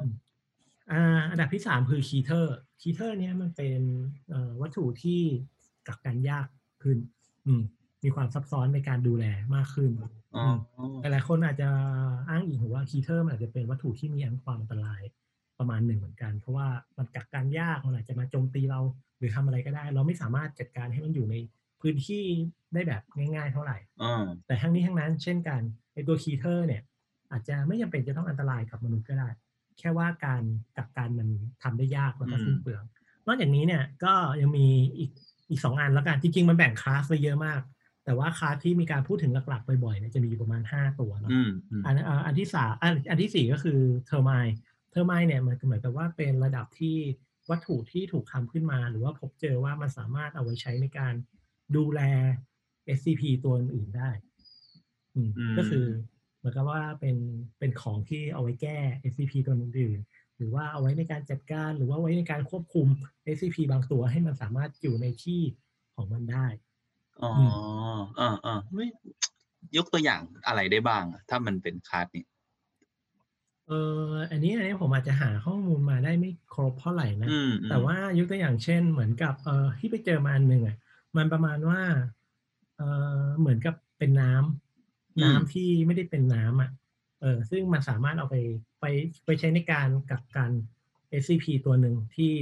[0.91, 3.81] อ่าอันดับที่สามคือ Keter Keter เนี้ยมันเป็น
[4.29, 5.21] เอ่อวัตถุที่
[5.87, 6.47] กักกันยาก
[6.83, 6.97] ขึ้น
[7.45, 7.61] อืม
[8.03, 9.91] มีความซับซ้อนในการดูแลมากขึ้น
[10.35, 10.47] อ๋อ
[11.01, 11.69] หลายๆคนอาจจะ
[12.29, 15.01] อ้างอิงถึงว่า Keter มันอาจจะเป็นวัตถุที่มีอันความอันตราย
[15.59, 18.79] ประมาณหนึ่งเหมือนกัน เพราะว่ามันกักกันยากมันอาจจะมาโจมตีเรา
[19.17, 21.35] หรือทำอะไรก็ได้ เราไม่สามารถจัดการให้มันอยู่ใน
[21.81, 22.23] พื้นที่
[22.73, 25.61] ได้แบบง่ายๆ เท่าไหร่อ่าแต่ทั้งนี้ทั้งนั้น เช่นกัน
[25.93, 26.81] ไอตัวคีเทอร์เนี่ย
[27.31, 29.29] อาจจะไม่จำเป็นจะต้องอันตรายกับมนุษย์ก็ได้
[29.79, 30.43] แค่ว่าการ
[30.77, 31.27] กักกันมัน
[31.63, 32.83] ทำได้ยากแล้วก็สิ้นเปลือง
[33.27, 35.11] นอกจากนี้เนี่ยก็ยังมีอีก
[35.49, 37.61] อีกสองอันแล้วกันจริงๆมันแบ่งคลาสไว้เยอะมาก
[38.07, 44.31] แต่ว่าคลาสที่มีการพูดถึงหลักๆบ่อยๆเนี่ยจะมีอยู่ประมาณ 5 ตัวเนาะอืมอืมอันอ่าอันที่สามอันอันที่สี่ก็คือเทอร์ไม
[44.91, 46.95] เทอร์ไมเนี่ยมันเหมือนกับว่าเป็นระดับที่
[47.49, 51.13] วัตถุที่ถูกทำขึ้นมา หรือว่าพบเจอว่ามันสามารถเอาไว้ใช้ในการ
[51.75, 52.01] ดูแล
[52.97, 54.09] SCP ตัวอื่นๆได้
[55.15, 55.85] อืมอืมก็คือ
[56.37, 57.17] เหมือนกับว่าเป็น
[57.59, 58.77] เป็นของที่เอาไว้แก้
[59.11, 62.87] SCP ตัวอื่นๆหรือว่าเอาไว้ในการจัดการหรือว่าไว้ในการควบคุม
[63.35, 65.41] SCP บางตัวให้มันสามารถอยู่ในที่
[65.95, 66.45] ของมันได้
[67.21, 67.43] อ๋อ อื
[68.19, 68.85] อ่าอ่าไม่
[69.77, 72.25] ยกตัวอย่างอะไรได้บ้างอะถ้ามันเป็นคลาสนี้
[73.67, 73.71] เอ
[74.09, 80.75] ออันนี้อันนี้ผมอาจจะหาข้อมูลมาได้ไม่ครบเท่าไหร่นะ อืมอืมแต่ว่ายกตัวอย่างเช่น เหมือนกับเออที่ไปเจอมาอันหนึ่งอะ
[81.17, 81.81] มันประมาณว่า
[82.77, 82.81] เอ
[83.23, 86.71] อเหมือนกับเป็นน้ำน้ำที่ไม่ได้เป็นน้ำอะ
[87.21, 88.35] เออซึ่งมันสามารถเอาไป
[88.81, 88.85] ไป
[89.25, 90.51] ไปใช้ในการกักกัน
[91.09, 92.33] SCP ตัวหนึ่งที่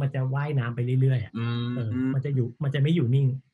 [0.00, 3.47] มันจะว่ายน้ำไปเรื่อยๆอะอืมเออ มันจะอยู่มันจะไม่อยู่นิ่งอืมอ๋อ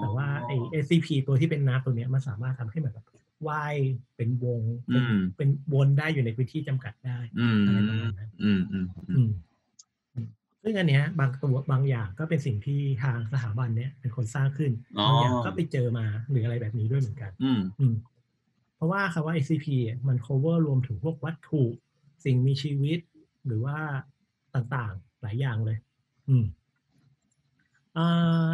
[0.00, 3.06] แต่ว่าไอ้ SCP ตัวที่เป็นน้ำตัวเนี้ยมันสามารถทำให้เหมือนแบบ
[3.48, 3.76] ว่าย
[4.16, 9.30] เป็นวงเป็นอืมเป็นวนได้อยู่ในพื้นที่จำกัดได้อืมอะไรประมาณนั้นอืมอืมอือืมม
[10.14, 10.28] อืม
[10.62, 17.94] ซึ่งอันเนี้ย บางตัวบางอย่างก็เป็นสิ่งที่ทางสถาบันเนี้ยเป็นคนสร้างขึ้นอ๋อบางอย่างก็ไปเจอมาหรืออะไรแบบนี้ด้วยเหมือนกัน อืมอืม
[18.76, 21.62] เพราะว่าคำว่า SCP อะมัน cover รวมถึงพวกวัตถุ
[22.24, 22.98] สิ่งมีชีวิต
[23.46, 23.76] หรือว่า
[24.54, 25.78] ต่างๆ หลายอย่างเลย
[26.28, 26.65] อืมอ่า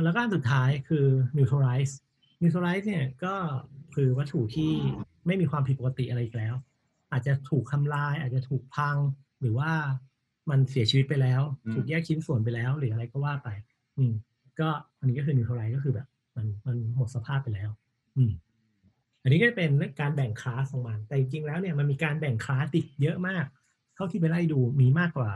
[0.02, 1.94] แล้วก็อันสุดท้ายคือ neutralize
[2.40, 3.34] neutralize เนี่ยก็
[3.94, 4.72] คือวัตถุที่
[5.26, 6.54] ไม่มีความผิดปกติอะไรอีกแล้ว
[7.12, 8.96] อาจจะถูกทำลาย อาจจะถูกพัง
[9.40, 9.70] หรือว่า
[10.50, 13.48] มันเสียชีวิตไปแล้วอืมถูกแยกชิ้นส่วนไปแล้ว หรืออะไรก็ว่าไป
[13.98, 14.12] อืม
[14.60, 17.70] ก็อันนี้ก็คือ neutralize ก็คือแบบ มันมันหมดสภาพไปแล้ว
[18.16, 18.32] อืม
[19.22, 23.44] อันนี้ก็เป็นการแบ่งคลาสของมันแต่จริงๆแล้วเนี่ยมันมีการแบ่งคลาสอีกเยอะมาก
[23.94, 25.30] เท่าที่ไปไล่ดูมีมากกว่า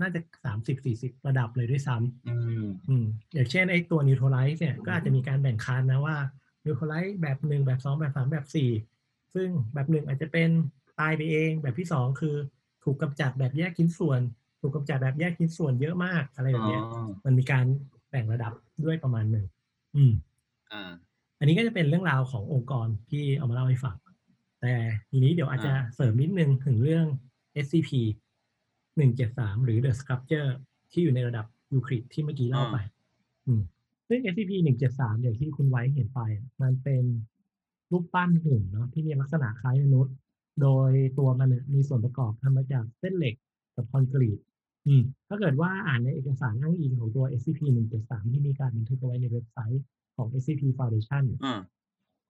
[0.00, 6.16] น่าจะสามสิบสี่สิบระดับเลยด้วยซ้ำอืมอืมอย่างเช่นไอ้ตัว neutralize เนี่ยก็อาจจะมีการแบ่งคลาสนะว่า
[6.64, 8.70] neutralize แบบหนึ่งแบบสองแบบสามแบบสี่
[9.34, 10.50] ซึ่งแบบหนึ่งอาจจะเป็น
[11.00, 12.36] ตายไปเองแบบที่สองคือ
[12.84, 14.20] ถูกกำจัดแบบแยกชิ้นส่วน
[14.60, 17.64] ถูกกำจัดแบบแยกชิ้นส่วนเยอะมากอะไรแบบเนี้ยอ๋อมันมีการ
[18.10, 18.52] แบ่งระดับ
[18.84, 19.46] ด้วยประมาณหนึ่ง
[19.96, 20.12] อืม
[20.72, 20.90] อ่า
[21.38, 23.96] อันนี้ก็จะเป็นเรื่องราวขององค์กรที่เอามาเล่าให้ฟัง
[24.60, 24.74] แต่
[25.10, 27.06] ทีนี้เดี๋ยวอาจจะอ่าเสริมนิดนึงถึงเรื่อง
[27.64, 27.90] SCP
[29.08, 30.50] 173หรือ The Sculpture
[30.92, 32.76] ที่อยู่ในระดับยูคลิดที่เมื่อกี้เล่าไป
[33.46, 33.62] อืม
[34.08, 34.52] ซึ่ง SCP
[34.88, 36.20] 173อย่างที่คุณไว้เห็นไป
[36.62, 37.04] มันเป็น
[37.92, 40.14] รูปปั้นหุ่นเนาะที่มีลักษณะคล้ายมนุษย์
[40.62, 43.34] โดยตัวมันเนี่ยมีส่วนประกอบทำมาจากเส้นเหล็ก
[43.76, 44.38] กับคอนกรีต
[44.86, 47.60] อืมถ้าเกิดว่าอ่านในเอกสารอ้างอิงของตัว SCP
[47.96, 49.84] 173ที่มีการบันทึกเอาไว้ในเว็บไซต์
[50.16, 51.60] ของ SCP Foundation เนี่ยอ่า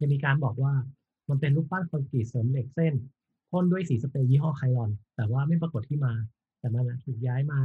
[0.01, 0.73] จะมีการบอกว่า
[1.29, 2.95] มันเป็นรูปปั้นคอนกรีตเสริมเหล็กเส้น
[3.51, 6.13] พ่นด้วยสีสเปรย์ยี่ห้อไคลอน แต่ว่าไม่ปรากฏที่มา
[6.61, 7.61] แต่มันอะถูกย้ายมา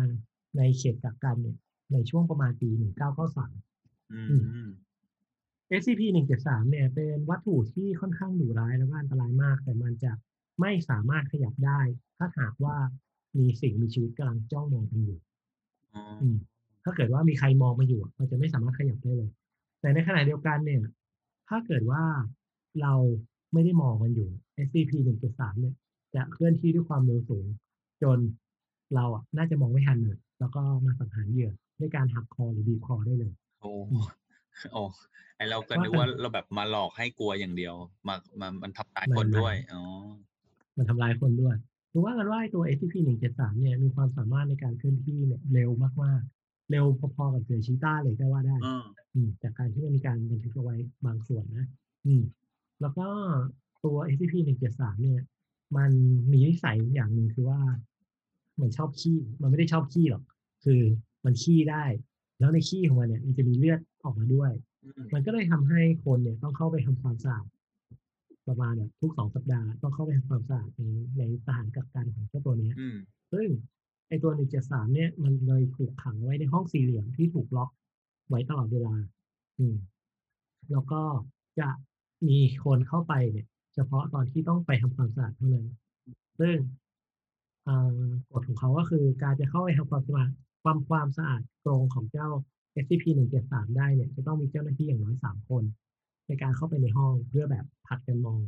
[0.58, 1.58] ในเขตกักกันเนี่ย
[1.94, 2.70] ในช่วงประมาณปี
[3.42, 4.72] 1993อืมอืม
[5.80, 6.02] SCP
[6.38, 10.12] 173เนี่ยเป็นวัตถุที่ค่อนข้างดุร้ายแล้วก็อันตรายมาก แต่มันจะ
[10.62, 11.80] ไม่สามารถขยับได้
[12.18, 12.76] ถ้าหากว่า
[13.38, 15.20] มีสิ่งมีชีวิตกำลังจ้องมองกันอยู่
[15.96, 16.38] อ๋ออืม
[16.84, 19.30] ถ้าเกิดว่ามีใครมองมาอยู่อะมันจะไม่สามารถขยับได้เลย
[19.82, 20.82] แต่ในขณะเดียวกันเนี่ย
[21.50, 22.04] ถ้าเกิดว่า
[22.82, 22.94] เรา
[23.54, 24.30] ไม่ได้มองมันอยู่
[24.68, 25.76] SCP 173เนี่ย
[26.16, 27.46] จะเคลื่อนที่ด้วยความเร็วสูง
[28.04, 28.18] จน
[28.96, 33.72] เราอะน่าจะมองไม่ทันเลยแล้วก็มาสังหารเหยื่อด้วยการหักคอหรือบีบคอได้เลย โอ้
[34.72, 34.82] โอ้
[35.38, 37.76] ไอเราก็นึกว่าเราแบบมาหลอกให้กลัวอย่างเดียว
[38.08, 39.82] มามามันทำร้ายคนด้วยอ๋อ
[40.78, 41.56] มันทำลายคนด้วย
[41.92, 42.96] คือว่ากันว่าไอ้ตัว SCP
[43.30, 45.70] 173เนี่ยมีความสามารถในการเคลื่อนที่เนี่ยเร็ว
[46.04, 51.66] มากๆ เร็วพอๆกับเสือชีต้าเลยก็ว่าได้อืมอืมจากการที่มันมีการบันทึกเอาไว้บางส่วนนะ
[52.06, 52.24] อืม
[52.82, 53.08] แล้วก็
[53.84, 54.34] ตัว SCP
[54.70, 55.22] 173เนี่ย
[55.78, 55.92] มัน
[56.32, 57.60] มีนิสัยอย่างหนึ่งคือว่า
[58.62, 60.32] มันชอบขี้มันไม่ได้ชอบขี้หรอกค
[60.64, 60.82] คือ
[61.26, 61.84] มันขี้ได้
[62.40, 64.52] แล้วในขี้ของมันเนี่ย มันจะมีเลือดออกมาด้วย
[64.84, 67.46] อืมมันก็เลยทำให้คนเนี่ยต้องเข้าไปทำความสะอาด
[68.48, 70.84] ประมาณแบบทุกสองสัปดาห์ต้องเข้าไปทำความสะอาดใน
[71.18, 72.98] ในสถานกักกันของเจ้าตัวเนี้ยอืม
[73.34, 73.48] ซึ่ง
[74.08, 77.70] ไอตัวหนึ่งเจ็ดสามเนี่ยมันเลยถูกขังไว้ในห้องสี่เหลี่ยมที่ถูกล็อก
[78.30, 78.96] ไว้ตลอดเวลา
[79.60, 79.76] อืม
[80.72, 81.02] แล้วก็
[81.60, 81.70] จะ
[82.28, 85.68] มีคนเข้าไปเนี่ย เฉพาะตอนที่ต้องไปทำความสะอาดเท่านั้น
[86.40, 86.85] ซึ่งอ่า
[88.32, 90.32] กฎของเขาก็คือการจะเข้าไปทำความสะอาด
[90.64, 92.28] ความความสะอาดกรงของเจ้า
[92.84, 95.64] SCP หนึ่งเจ็ดสามได้เนี่ยจะต้องมีเจ้าหน้าที่อย่างน้อยสามคน
[96.28, 98.40] ในการเข้าไปในห้องเพื่อแบบผัดกันมอง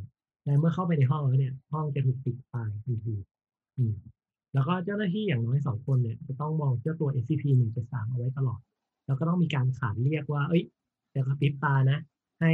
[0.44, 3.16] และเมื่อเข้าไปในห้องแล้วเนี่ย ห้องจะถูกปิดตายทันที
[3.78, 3.94] อืม
[4.54, 8.60] แล้วก็เจ้าหน้าที่อย่างน้อยสองคนเนี่ยจะต้องมองเจ้าตัว SCP หนึ่งเจ็ดสามเอาไว้ตลอด
[9.06, 10.64] แล้วก็ต้องมีการขานเรียกว่า เอ้ย
[11.14, 12.00] จะกระพริบตานะ
[12.42, 12.52] ให้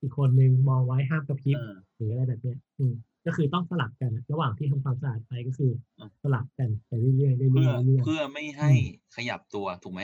[0.00, 2.94] อีกคนนึงมองไว้ห้ามกระพริบเออหรืออะไรแบบเนี้ยอืม
[3.26, 8.70] ก็คือต้องสลับกันอะระหว่างที่ทำความสะอาดไปก็คืออะสลับกันไปเรื่อยๆเรื่อยๆเรื่เพื่ออยๆเรื่อยเพื่อไม่ให้
[9.16, 10.00] ขยับตัวถูกไหม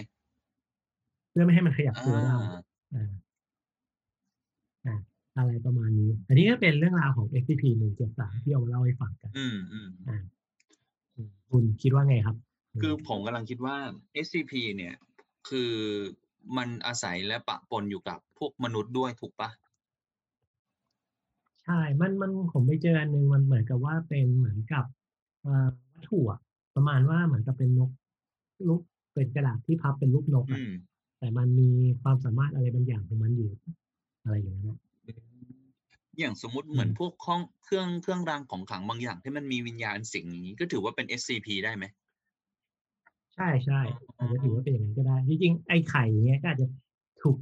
[0.65, 2.39] ๆเพื่อไม่ให้มันขยับอ่ตัวได้า
[2.95, 3.11] อ่า
[4.87, 4.97] อ่า
[5.37, 10.19] อะไรประมาณนี้ อันนี้ก็เป็นเรื่องราวของ SCP หนึ่งเจ็ดสามที่เอามาเล่าให้ฟังกัน อืมอืมอ่า
[11.17, 12.37] อืมคุณคิดว่าไงครับ
[12.83, 13.77] คือผมกำลังคิดว่า
[14.25, 14.95] SCP เนี่ย
[15.49, 15.73] คือ
[16.57, 19.51] มันอาศัยและปะปนอยู่กับพวกมนุษย์ด้วยถูกปะ
[21.65, 24.85] ใช่ มัน มัน ผมไปเจออันหนึ่งมันเหมือนกับว่าเป็นเหมือนกับ
[25.43, 26.41] เอ่อวัตถุอะ
[26.75, 27.91] ประมาณว่าเหมือนกับเป็นนก
[28.69, 28.81] รูป
[29.15, 30.73] เป็นกระดาษที่พับเป็นรูปนกอือะม
[31.19, 31.71] แต่มันมี
[32.03, 33.51] ความสามารถอะไรบางอย่างของมันอยู่
[34.23, 34.79] อะไรอย่างนั้นอะ
[36.19, 41.85] อย่างสมมุติอืมเหมือนพวกข้องเครื่องเครื่องรางของขลังบางอย่างที่มันมีวิญญาณสิงอย่างนี้ก็ถือว่าเป็น SCP ได้ไหม
[43.35, 46.67] ใช่ใช่อ๋อออาจจะถือว่าเป็นอย่างนั้นก็ได้ จริงๆ ไอ้ไข่เนี้ยก็อาจจะ
[47.23, 47.37] ถูก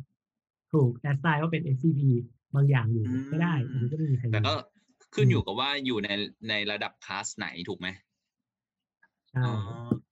[0.72, 2.00] ถูกแอสไซน์ว่าเป็น SCP
[2.54, 4.54] บางอย่างอยู่ก็ได้อันนี้ก็ไม่มีใครแต่รู้ก็
[5.14, 6.08] ขึ้นอืมอยู่กับว่าอยู่ใน
[6.48, 7.88] ในระดับคลาสไหนถูกไหม
[9.30, 9.54] ใช่อ๋อ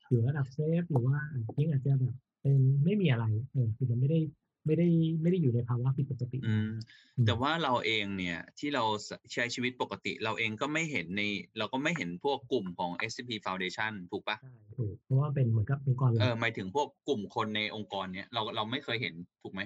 [0.08, 1.18] อยู่ระดับ Safe หรือว่า
[1.56, 4.20] จริงอาจจะแบบเป็นไม่มีอะไรเออคือมันไม่ได้
[4.66, 4.88] ไม่ได้
[5.22, 6.68] ไม่ได้อยู่ในภาวะผิดปกติอืม
[7.16, 8.84] อืมแต่ว่าเราเองเนี่ยที่เรา
[9.32, 11.22] ใช้ชีวิตปกติ เราเองก็ไม่เห็นใน
[11.58, 19.62] เราก็ไม่เห็นพวกกลุ่มของ SCP Foundation ถูกปะใช่ถูกเพราะว่าเป็นเหมือนกับองค์กรลับเออหมายถึงพวกกลุ่มคนในองค์กรเนี่ยเราเราไม่เคยเห็นถูกไหม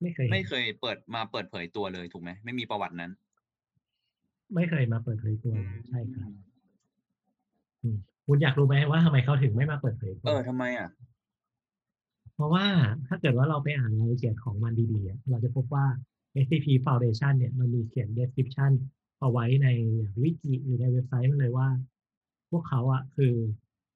[0.00, 3.10] ไม่เคยเห็นไม่เคยเปิดมาเปิดเผยตัวเลยถูกไหมไม่มีประวัตินั้น
[4.54, 6.30] ไม่เคยมาเปิดเผยตัวเลยใช่ครับ
[7.82, 10.88] อืมคุณอยากรู้ไหมว่าทำไมเขาถึงไม่มาเปิดเผยตัเอวอทำไมอะ
[12.34, 12.66] เพราะว่า
[13.08, 15.86] ถ้าเกิดว่าเราไปอ่านรายละเอียดของมันดีๆอะเราจะพบว่า
[16.44, 18.72] SCP Foundation เนี่ยมันมีเขียน description
[19.20, 21.68] เอาไว้ในอย่างวิกิหรือในเว็บไซต์มันเลยว่า
[22.50, 23.34] พวกเขาอะคือ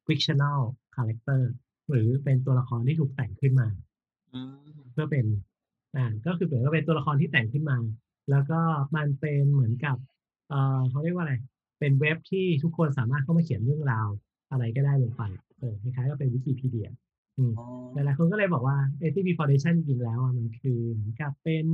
[0.06, 0.60] fictional
[0.96, 1.42] character
[1.90, 3.68] หรือเป็นตัวละครที่ถูกแต่งขึ้นมา
[4.32, 5.26] อืมเพื่อเป็น
[5.96, 7.76] อ่าก็คือเหมือนกับเป็นตัวละครที่แต่งขึ้นมา
[8.30, 8.60] แล้วก็
[8.96, 9.96] มันเป็นเหมือนกับ
[10.48, 11.34] เอ่อเขาเรียกว่าอะไร
[11.80, 14.08] เป็นเว็บที่ทุกคนสามารถเข้ามาเขียนเรื่องราว
[14.50, 15.22] อะไรก็ได้ลงไป
[15.58, 16.88] เออคล้ายๆก็เป็นวิกิพีเดีย
[17.38, 18.76] อืม อ๋อหลายๆคนก็เลยบอกว่า
[19.10, 21.64] SCP Foundation จริงๆแล้วอะมันคือเหมือนกับเป็น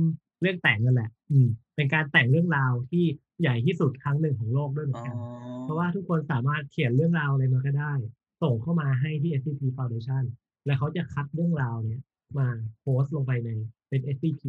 [0.41, 3.03] เรื่องแต่งนั่นแหละ อืม เป็นการแต่งเรื่องราวที่
[3.41, 5.17] ใหญ่ที่สุดครั้งหนึ่งของโลกด้วยเหมืออ๋อนกัน
[5.63, 7.93] เพราะว่าทุกคนสามารถเขียนเรื่องราวอะไรมาก็ได้
[8.41, 10.23] ส่งเข้ามาให้ที่ SCP Foundation
[10.65, 12.03] แล้วเขาจะคัดเรื่องราวเนี้ย
[12.37, 12.47] มา
[12.81, 13.49] โพสต์ลงไปใน
[13.89, 14.43] เป็น SCP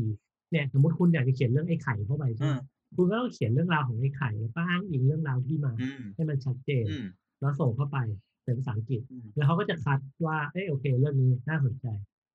[0.51, 2.61] เนี่ยสมมติคุณอยากจะเขียนเรื่องไอ้ไข่เข้าไปใช่อืไหมม
[2.97, 7.07] คุณก็ต้องเขียนเรื่องราวของไอ้ไข่แล้วก็อ้างอิงเรื่องราวที่มาอืมให้มันชัดเจนอืม
[7.41, 7.99] แล้วส่งเข้าไป
[8.45, 11.87] เป็นภาษาอังกฤษอืมแล้วเขาก็จะคัดว่าเอ้ยโอเค เรื่องนี้น่าสนใจ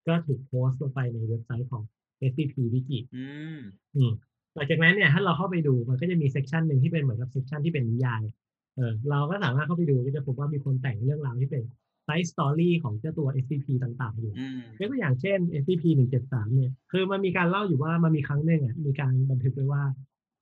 [0.07, 1.83] ก็ถูกโพสต์ลงไปในเว็บไซต์ของ
[2.31, 3.25] SCP Wiki อื
[3.57, 3.59] ม
[3.95, 4.11] อืม
[4.55, 8.23] หลังจากนั้นเนี่ยถ้าเราเข้าไปดูมันก็จะมี section หนึ่งที่เป็นเหมือนกับ section ที่เป็นนิยาย
[8.75, 11.63] เออเราก็สามารถเข้าไปดูก็จะพบว่ามีคนแต่งเรื่องราวที่เป็น
[12.11, 15.83] side story ของเจ้าตัว SCP ต่างๆ อยู่อืมยกตัวอย่างเช่น SCP
[16.21, 19.83] 173เนี่ย คือมันมีการเล่าอยู่ว่ามันมีครั้งหนึ่งอะมีการบันทึกไว้ว่า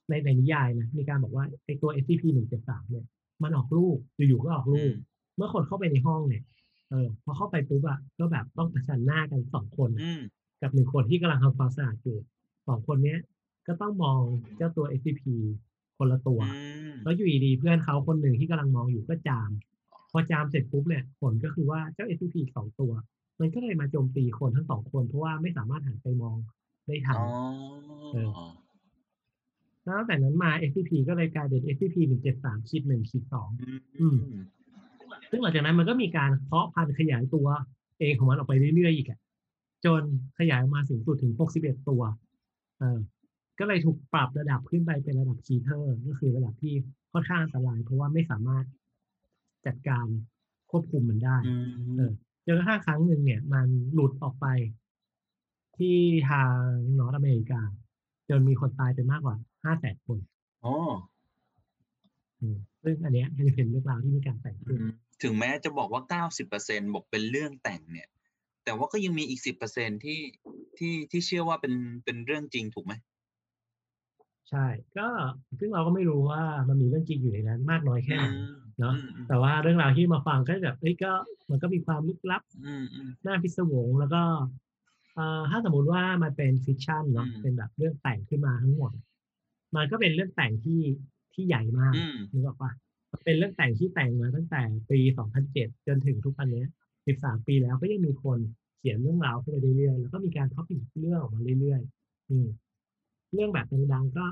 [0.10, 2.24] ในในนิยายนะมีการบอกว่าไอ้ตัว SCP
[2.58, 3.06] 173เนี่ย
[3.44, 4.92] มันออกลูกอยู่ๆก็ออกลูก
[5.36, 6.44] เมื่อคนเข้าไปในห้องเนี่ย
[6.90, 10.22] เออพอเข้าไปปุ๊บอะก็แบบต้องประชันหน้ากันสองคนอะอืม
[10.62, 12.18] กับหนึ่งคนที่กำลังทำความสะอาดอยู่
[12.68, 13.20] สองคนเนี้ย
[13.68, 14.20] ก็ต้องมอง
[14.58, 15.24] เจ้าตัว SCP
[15.98, 19.50] คนละตัวอืมแล้วอยู่ดีๆเพื่อนเขาคนหนึ่งที่กำลังมองอยู่ก็จาม
[20.12, 22.92] พอจามเสร็จปุ๊บเนี่ยผลก็คือว่าเจ้า SCP อีกสองตัว
[23.40, 26.38] มันก็เลยมาโจมตีคนทั้งสองคน เพราะว่าไม่สามารถหันไปมอง
[26.88, 27.30] ได้ทันอ๋อ
[28.14, 28.32] เออ
[29.84, 33.50] แล้วตั้งแต่นั้นมา SCP ก็เลยกลายเป็น SCP หนึ่งเจ็ดสามขีดหนึ่งขีดสอง
[34.00, 34.18] อืม
[35.30, 37.48] ซึ่งหลังจากนั้นมันก็มีการเพาะพันธุ์ขยายตัว
[38.00, 39.20] เองของมันออกไปเรื่อยๆอีกอะ
[39.86, 40.02] จน
[40.40, 42.02] ขยายออกมาสูงสุดถึง61ตัว
[42.80, 43.00] เออ
[43.60, 46.74] ก็เลยถูกปรับระดับขึ้นไปเป็นระดับ Keter ก็คือระดับที่
[47.14, 48.66] ค่อนข้างอันตรายเพราะว่าไม่สามารถ
[49.66, 50.08] จัดการ
[50.72, 51.54] ควบคุมมันได้อืม
[51.96, 52.12] เออ
[52.46, 54.46] จนกระทั่งครั้งหนึ่งเนี่ย มันหลุดออกไป
[55.78, 55.98] ที่
[56.30, 56.54] ทาง
[57.00, 57.62] North America
[58.30, 60.18] จนมีคนตายไปมากกว่าห้าแสนคน
[60.64, 60.74] อ๋อ
[62.42, 64.90] อืมซึ่งอันเนี้ยก็จะเป็นเรื่องราวที่มีการแต่งขึ้นอืม
[65.24, 68.10] ถึงแม้จะบอกว่าเก้าสิบเปอร์เซ็นบอกเป็นเรื่องแต่งเนี่ย
[68.64, 70.20] แต่ว่าก็ยังมีอีกสิบเปอร์เซ็นที่
[70.78, 71.74] ที่ที่เชื่อว่าเป็น
[72.06, 72.94] เป็นเรื่องจริงถูกไหม
[74.50, 74.66] ใช่
[74.98, 75.08] ก็
[75.60, 81.12] ซึ่งเราก็ไม่รู้ว่ามันมีเรื่องจริงอยู่ในนั้นมากน้อยแค่ไหนอืม เนาะอืมอืมแต่ว่าเรื่องราวที่มาฟังก็แบบเอ้ยก็
[81.50, 84.22] มันก็มีความลึกลับอืมอืมน่าพิศวงแล้วก็
[85.16, 88.92] เอ่อถ้าสมมุติว่ามันเป็นฟิกชันเนาะอืมเป็นแบบเรื่องแต่งขึ้นมาทั้งหมด
[89.76, 90.82] มันก็เป็นเรื่องแต่งที่
[91.34, 92.72] ที่ใหญ่มากอืมนึกออกปะ
[93.12, 95.00] มันเป็นเรื่องแต่งที่แต่งมาตั้งแต่ปี
[95.44, 96.68] 2007จนถึงทุกวันเนี้ย
[97.06, 98.40] 13ปีแล้วก็ยังมีคน
[98.78, 102.48] เขียนเรื่องราวเข้าไปเรื่อยๆแล้วก็มีการ topic เรื่องออกมาเรื่อยๆอืม
[103.34, 104.26] เรื่องแบบดังๆก็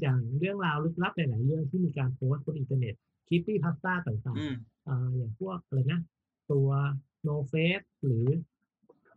[0.00, 2.94] อย่างเรื่องราวลึกลับหลายๆเรื่องที่มีการโพสต์บนอินเทอร์เน็ต
[3.28, 6.00] creepypasta ต่างๆอืมเอ่ออย่างพวกอะไรนะ
[6.52, 6.68] ตัว
[7.26, 8.26] no face หรือ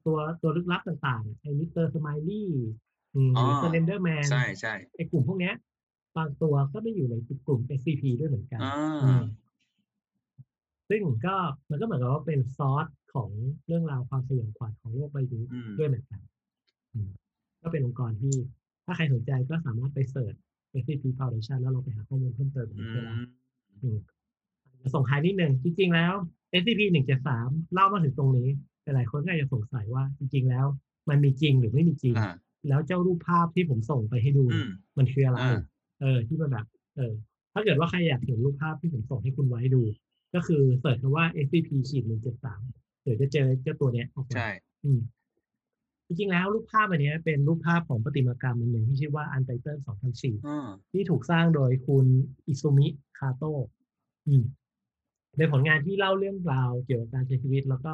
[0.05, 1.85] ตัวตัวลึกลับต่างๆไอ้ Mr.
[1.85, 2.49] Smiley
[3.11, 5.55] หรืออ๋อ Slender Man ใช่ใช่ไอ้กลุ่มพวกเนี้ย
[6.17, 7.15] บางตัวก็ได้อยู่ใน
[7.47, 8.71] กลุ่ม SCP ด้วยเหมือนกันอ่า
[9.03, 9.23] อืม
[10.89, 11.35] ซึ่งก็
[11.69, 13.29] มันก็เหมือนกับว่าเป็นซอสของ
[13.67, 16.19] เรื่องราวความสยองขวัญของโลกใบนี้อืมด้วยเหมือนกัน
[16.93, 17.09] อืม
[17.61, 18.35] ก็เป็นองค์กรที่
[18.85, 20.35] ถ้าใครสนใจก็สามารถไป search
[20.81, 23.36] SCP Foundation แล้วลองไปหาข้อมูลเพิ่มเติมก็ได้มอืมจะ
[24.93, 26.13] ส่งท้ายนิดหนึ่งจริง ๆ แล้ว
[26.61, 28.49] SCP หนึ่งเจ็ดสามเล่ามาถึงตรงนี้
[28.83, 30.65] หลายๆคนก็อาจจะสงสัยว่าจริง ๆ แล้ว
[31.09, 32.33] มันมีจริงหรือไม่มีจริงอ่า
[32.67, 35.59] แล้วเจ้ารูปภาพที่ผมส่งไปให้ดูอืมมันคืออะไรอ่า
[36.01, 37.13] เออ ที่มันแบบเออ
[37.53, 39.81] ถ้าเกิดว่าใครอยากเห็นรูปภาพที่ผมส่งให้คุณไว้ดู
[40.35, 42.61] ก็คือเสิร์ชคำว่า SCP ขีดหนึ่งเจ็ดสาม
[43.03, 44.49] เดี๋ยวจะเจอเจ้าตัวเนี้ยออกมาใช่
[44.83, 44.99] อืม
[46.07, 52.05] จริงๆแล้วรูปภาพอันเนี้ยเป็นรูปภาพของประติมากรรมอันหนึ่งที่ชื่อว่า Untitled 2004อ่าที่ถูกสร้างโดยคุณ
[52.47, 53.67] อิซุมิคาโตะ
[54.27, 54.43] อืม
[55.37, 57.93] เป็นผลงานที่เล่าเรื่องราวเกี่ยวกับการใช้ชีวิต แล้วก็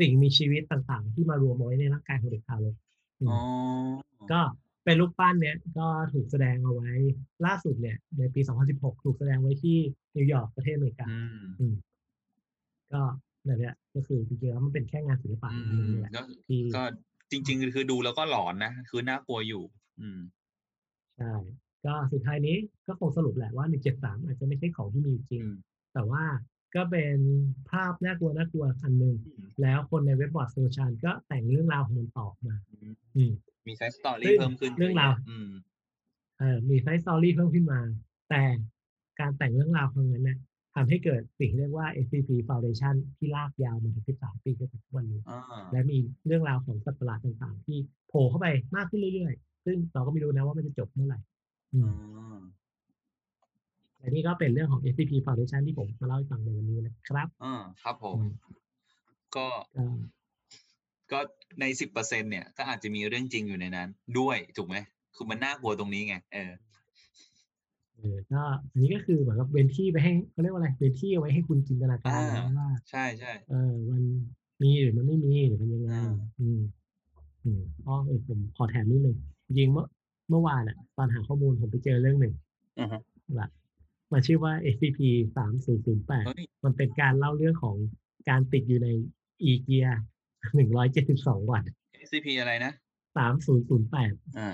[0.00, 2.76] สิ่งมีชีวิตต่างๆ ที่มารวมเอาไว้ในร่างกายของเด็กทารก
[3.20, 3.40] อืมอ๋อ
[4.32, 4.40] ก็
[4.84, 6.90] เป็นรูปปั้นเนี้ยก็ถูกแสดงเอาไว้
[7.46, 8.40] ล่าสุดเนี่ย ในปี
[8.72, 9.78] 2016 ถูกแสดงไว้ที่
[10.16, 11.74] นิวยอร์กประเทศอเมริกาอืมอืม
[12.92, 13.02] ก็
[13.46, 16.84] นั่นแหละก็คือจริงๆแล้วมันเป็นแค่งานศิลปะอือย่างหนึงมนี่แหละก็ที่ก็
[17.30, 19.62] จริง ๆ คือดูแล้วก็หลอนนะคือน่ากลัวอยู่
[20.00, 20.20] อืม
[21.18, 21.32] ใช่
[21.84, 25.56] ก็สุดท้ายนี้ก็คงสรุปแหละว่า173อาจจะไม่ใช่ของที่มีจริงอืม
[25.94, 26.24] แต่ว่า
[26.74, 27.16] ก็เป็น
[27.70, 33.32] ภาพน่ากลัวน่ากลัวอันหนึ่งอืมแล้วคนในเว็บบอร์ดโซเชียลก็แต่งเรื่องราวของมันต่อมา อืมอืม
[33.66, 35.50] มี side story ซึ่งเพิ่มขึ้นเรื่องราวอืม
[36.38, 37.80] เอ่อมี side story เพิ่มขึ้นมา
[38.30, 38.42] แต่
[39.20, 40.38] การแต่งเรื่องราวครั้งนั้นเนี่ย
[40.76, 45.40] ทำให้เกิดสิ่งที่เรียกว่า SCP Foundation ที่ลากยาวมาถึง 13 ปีจนถึงทุกวันนี้อ่า
[45.72, 51.18] และมีเรื่องราวของสัตว์ประหลาดต่างๆ ที่โผล่เข้าไปมากขึ้นเรื่อยๆ ซึ่งเราก็ไม่รู้นะว่ามันจะจบเมื่อไหร่
[51.74, 52.40] อือ่มา
[53.98, 58.30] และนี่ก็เป็นเรื่องของ SCP Foundation ที่ผมมาเล่าให้ฟังในวันนี้นะครับอ่าครับผมอืม
[59.36, 59.84] ก็ก็
[61.12, 61.20] ก็
[61.60, 64.76] ในสิบเปอร์เซ็นเนี่ย ก็อาจจะมีเรื่องจริงอยู่ในนั้น ด้วยถูกไหม
[65.14, 66.50] คือมันน่ากลัวตรงนี้ไงเออ
[67.96, 74.02] เออก็อันนี้ก็คือเหมือนกับเว้นที่ไปให้เขาเรียกว่าอะไรเว้นที่เอาไว้ให้คุณจินตนาการอ่า นะว่า ใช่ใช่เออมัน
[74.62, 76.60] มีหรือมันไม่มีหรือมันยังไง อ่าอืม
[77.44, 79.86] อืมอ๋อเออผมขอแถมนิดนึงจริงๆเมื่อ
[80.30, 82.34] เมื่อวานอะ ตอนหาข้อมูลผมไปเจอเรื่องหนึ่ง
[82.80, 83.00] อือฮะ
[83.34, 83.50] แบบ
[84.12, 85.00] มันชื่อว่า SCP
[85.36, 87.76] สามศูนย์ศูนย์แปดเฮ้ยมันเป็นการเล่าเรื่องของ
[88.28, 88.88] การติดอยู่ใน
[89.42, 89.86] อีเกีย
[90.54, 91.62] หนึ่งร้อยเจ็ดสิบสองวัน
[92.06, 92.72] SCP อะไรนะ
[93.16, 94.50] สามศูนย์ศูนย์แปดอ่า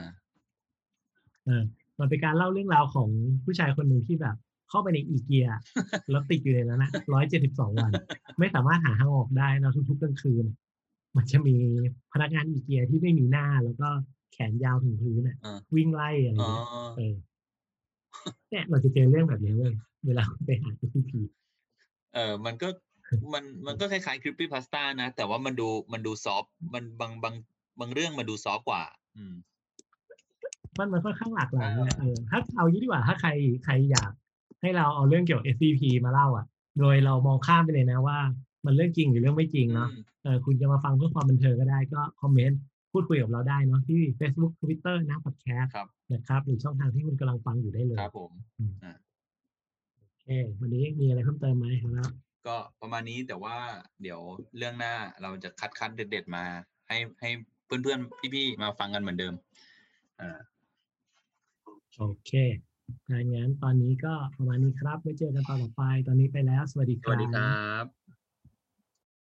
[1.44, 1.62] เออ
[2.02, 3.08] มันเป็นการเล่าเรื่องราวของ
[3.44, 4.36] ผู้ชายคนหนึ่งที่แบบ
[4.70, 5.48] เข้าไปในอีเกีย
[6.10, 7.92] แล้วติดอยู่ในนั้นนะร้อยเจ็ดสิบสองวัน
[8.38, 10.56] ไม่สามารถหาทางออกได้แล้วทุกๆกลางคืนน่ะ
[11.16, 11.56] มันจะมี
[12.12, 13.88] พนักงานอีเกียที่ไม่มีหน้าแล้วก็
[14.32, 17.14] แขนยาวถึงพื้นน่ะอ่าวิ่งไล่อะไรอ๋อเงี้ยเออ
[18.50, 19.74] เนี่ยเราจะเจอเรื่องแบบนี้เว้ย
[20.06, 21.12] เวลาไปหา SCP
[22.14, 22.68] เออมันก็
[23.32, 27.34] มันมันก็คล้ายๆคริปปี้พาสต้านะ แต่ว่ามันดูมันดูซอฟต์มันบางบาง
[27.80, 28.82] บางเรื่องมันดูซอฟต์กว่า
[29.16, 29.34] อืม
[30.78, 33.30] มันมันค่อนข้างหลากหลายอ่าอะเออถ้าเอายี่ดีกว่าถ้าใคร
[33.64, 34.10] ใครอยาก
[34.60, 36.46] ให้เราเอาเรื่องเกี่ยวกับ SCP มาเล่าอะ
[36.80, 38.18] โดยเรามองข้ามไปเลยนะว่า
[38.64, 42.60] มันเรื่องจริงหรือเรื่องไม่จริงเนาะอืมเออคุณจะมาฟังเพื่อความบันเทิงก็ได้ก็คอมเมนต์
[42.92, 48.30] พูดคุยกับเราได้เนาะที่ Facebook Twitter นะ Podcast ครับนะครับหรือช่องทางที่คุณกำลังฟังอยู่ได้เลยครับผม
[49.98, 50.26] โอเค
[50.60, 52.12] วันนี้มีอะไรเพิ่มเติมไหมครับ
[52.46, 53.56] ก็ประมาณนี้แต่ว่า
[54.02, 54.20] เดี๋ยว
[54.56, 56.44] เรื่องหน้าเราจะคัดคัดเด็ด ๆ มา
[56.88, 57.30] ให้ให้
[57.66, 59.34] เพื่อนๆพี่ๆมาฟังกันเหมือนเดิม
[60.20, 60.38] อ่า
[61.98, 62.30] โอเค
[63.06, 68.01] ถ้างั้นตอนนี้ก็ประมาณนี้ครับไว้เจอกันตอนต่อไป ตอนนี้ไปแล้ว สวัสดีครับ สวัสดีครับ